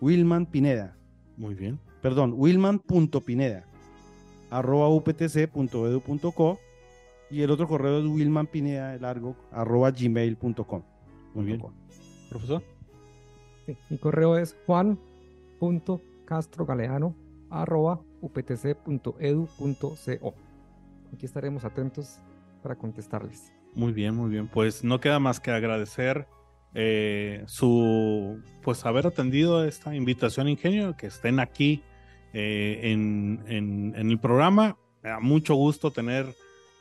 Wilman 0.00 0.46
Pineda. 0.46 0.96
Muy 1.36 1.54
bien. 1.54 1.80
Perdón, 2.00 2.34
wilman.pineda 2.36 3.66
arroba 4.54 4.88
uptc.edu.co 4.88 6.58
y 7.30 7.42
el 7.42 7.50
otro 7.50 7.66
correo 7.66 7.98
es 7.98 8.04
wilmanpineda 8.04 8.96
largo 8.98 9.34
arroba 9.50 9.90
gmail.com. 9.90 10.82
Muy 11.34 11.44
bien. 11.44 11.60
Profesor. 12.30 12.62
mi 13.90 13.98
correo 13.98 14.38
es 14.38 14.56
juan.castrogaleano 14.66 17.16
arroba 17.50 18.00
uptc.edu.co. 18.20 20.34
Aquí 21.12 21.26
estaremos 21.26 21.64
atentos 21.64 22.20
para 22.62 22.76
contestarles. 22.76 23.52
Muy 23.74 23.92
bien, 23.92 24.14
muy 24.14 24.30
bien. 24.30 24.46
Pues 24.46 24.84
no 24.84 25.00
queda 25.00 25.18
más 25.18 25.40
que 25.40 25.50
agradecer 25.50 26.28
eh, 26.74 27.42
su, 27.46 28.40
pues 28.62 28.86
haber 28.86 29.08
atendido 29.08 29.64
esta 29.64 29.96
invitación, 29.96 30.48
Ingenio, 30.48 30.96
que 30.96 31.08
estén 31.08 31.40
aquí 31.40 31.82
eh, 32.34 32.80
en, 32.82 33.94
el 33.96 34.18
programa. 34.18 34.76
Me 35.02 35.10
da 35.10 35.20
mucho 35.20 35.54
gusto 35.54 35.90
tener, 35.90 36.26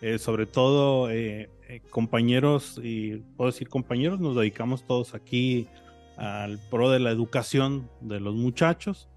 eh, 0.01 0.17
sobre 0.17 0.45
todo, 0.45 1.09
compañeros, 1.89 2.79
y 2.83 3.17
puedo 3.37 3.51
decir 3.51 3.69
compañeros, 3.69 4.19
nos 4.19 4.35
dedicamos 4.35 4.85
todos 4.85 5.15
aquí 5.15 5.67
al 6.17 6.59
pro 6.69 6.91
de 6.91 6.99
la 6.99 7.11
educación 7.11 7.89
de 8.01 8.19
los 8.19 8.35
muchachos 8.35 9.09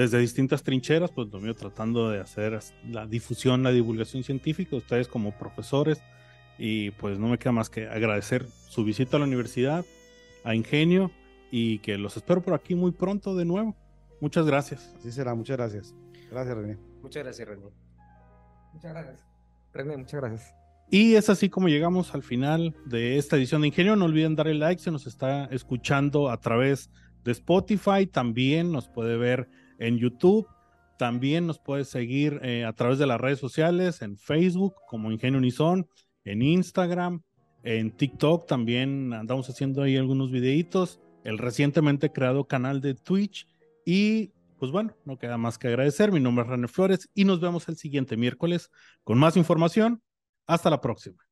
desde 0.00 0.18
distintas 0.18 0.62
trincheras, 0.62 1.10
pues 1.10 1.28
lo 1.28 1.54
tratando 1.54 2.08
de 2.08 2.20
hacer 2.20 2.58
la 2.88 3.06
difusión, 3.06 3.62
la 3.62 3.70
divulgación 3.70 4.24
científica, 4.24 4.76
ustedes 4.76 5.08
como 5.08 5.36
profesores, 5.36 6.00
y 6.58 6.90
pues 6.92 7.18
no 7.18 7.28
me 7.28 7.38
queda 7.38 7.52
más 7.52 7.68
que 7.68 7.86
agradecer 7.86 8.46
su 8.68 8.82
visita 8.82 9.16
a 9.16 9.20
la 9.20 9.26
universidad, 9.26 9.84
a 10.42 10.54
Ingenio, 10.54 11.10
y 11.50 11.80
que 11.80 11.98
los 11.98 12.16
espero 12.16 12.40
por 12.42 12.54
aquí 12.54 12.74
muy 12.74 12.92
pronto 12.92 13.36
de 13.36 13.44
nuevo. 13.44 13.76
Muchas 14.20 14.46
gracias. 14.46 14.94
Así 14.98 15.12
será, 15.12 15.34
muchas 15.34 15.56
gracias. 15.56 15.94
Gracias, 16.30 16.56
René. 16.56 16.78
Muchas 17.02 17.24
gracias, 17.24 17.48
René. 17.48 17.66
Muchas 18.72 18.92
gracias. 18.92 19.26
René, 19.72 19.96
muchas 19.96 20.20
gracias. 20.20 20.54
Y 20.90 21.14
es 21.14 21.30
así 21.30 21.48
como 21.48 21.68
llegamos 21.68 22.14
al 22.14 22.22
final 22.22 22.74
de 22.84 23.16
esta 23.16 23.36
edición 23.36 23.60
de 23.60 23.68
Ingenio. 23.68 23.96
No 23.96 24.06
olviden 24.06 24.34
darle 24.34 24.54
like, 24.54 24.82
se 24.82 24.90
nos 24.90 25.06
está 25.06 25.44
escuchando 25.46 26.28
a 26.28 26.40
través 26.40 26.90
de 27.22 27.32
Spotify, 27.32 28.06
también 28.06 28.72
nos 28.72 28.88
puede 28.88 29.16
ver 29.16 29.48
en 29.78 29.98
YouTube. 29.98 30.46
También 30.98 31.46
nos 31.46 31.58
puedes 31.58 31.88
seguir 31.88 32.40
eh, 32.42 32.64
a 32.64 32.74
través 32.74 32.98
de 32.98 33.06
las 33.06 33.20
redes 33.20 33.38
sociales, 33.38 34.02
en 34.02 34.18
Facebook 34.18 34.74
como 34.86 35.10
Ingenio 35.10 35.38
Unison, 35.38 35.88
en 36.24 36.42
Instagram, 36.42 37.22
en 37.62 37.90
TikTok 37.90 38.46
también 38.46 39.12
andamos 39.12 39.48
haciendo 39.48 39.82
ahí 39.82 39.96
algunos 39.96 40.30
videitos, 40.30 41.00
el 41.24 41.38
recientemente 41.38 42.10
creado 42.10 42.44
canal 42.44 42.80
de 42.80 42.94
Twitch 42.94 43.46
y 43.92 44.32
pues 44.56 44.70
bueno, 44.70 44.94
no 45.04 45.18
queda 45.18 45.36
más 45.36 45.58
que 45.58 45.66
agradecer. 45.66 46.12
Mi 46.12 46.20
nombre 46.20 46.44
es 46.44 46.48
René 46.48 46.68
Flores 46.68 47.10
y 47.12 47.24
nos 47.24 47.40
vemos 47.40 47.68
el 47.68 47.76
siguiente 47.76 48.16
miércoles 48.16 48.70
con 49.02 49.18
más 49.18 49.36
información. 49.36 50.00
Hasta 50.46 50.70
la 50.70 50.80
próxima. 50.80 51.29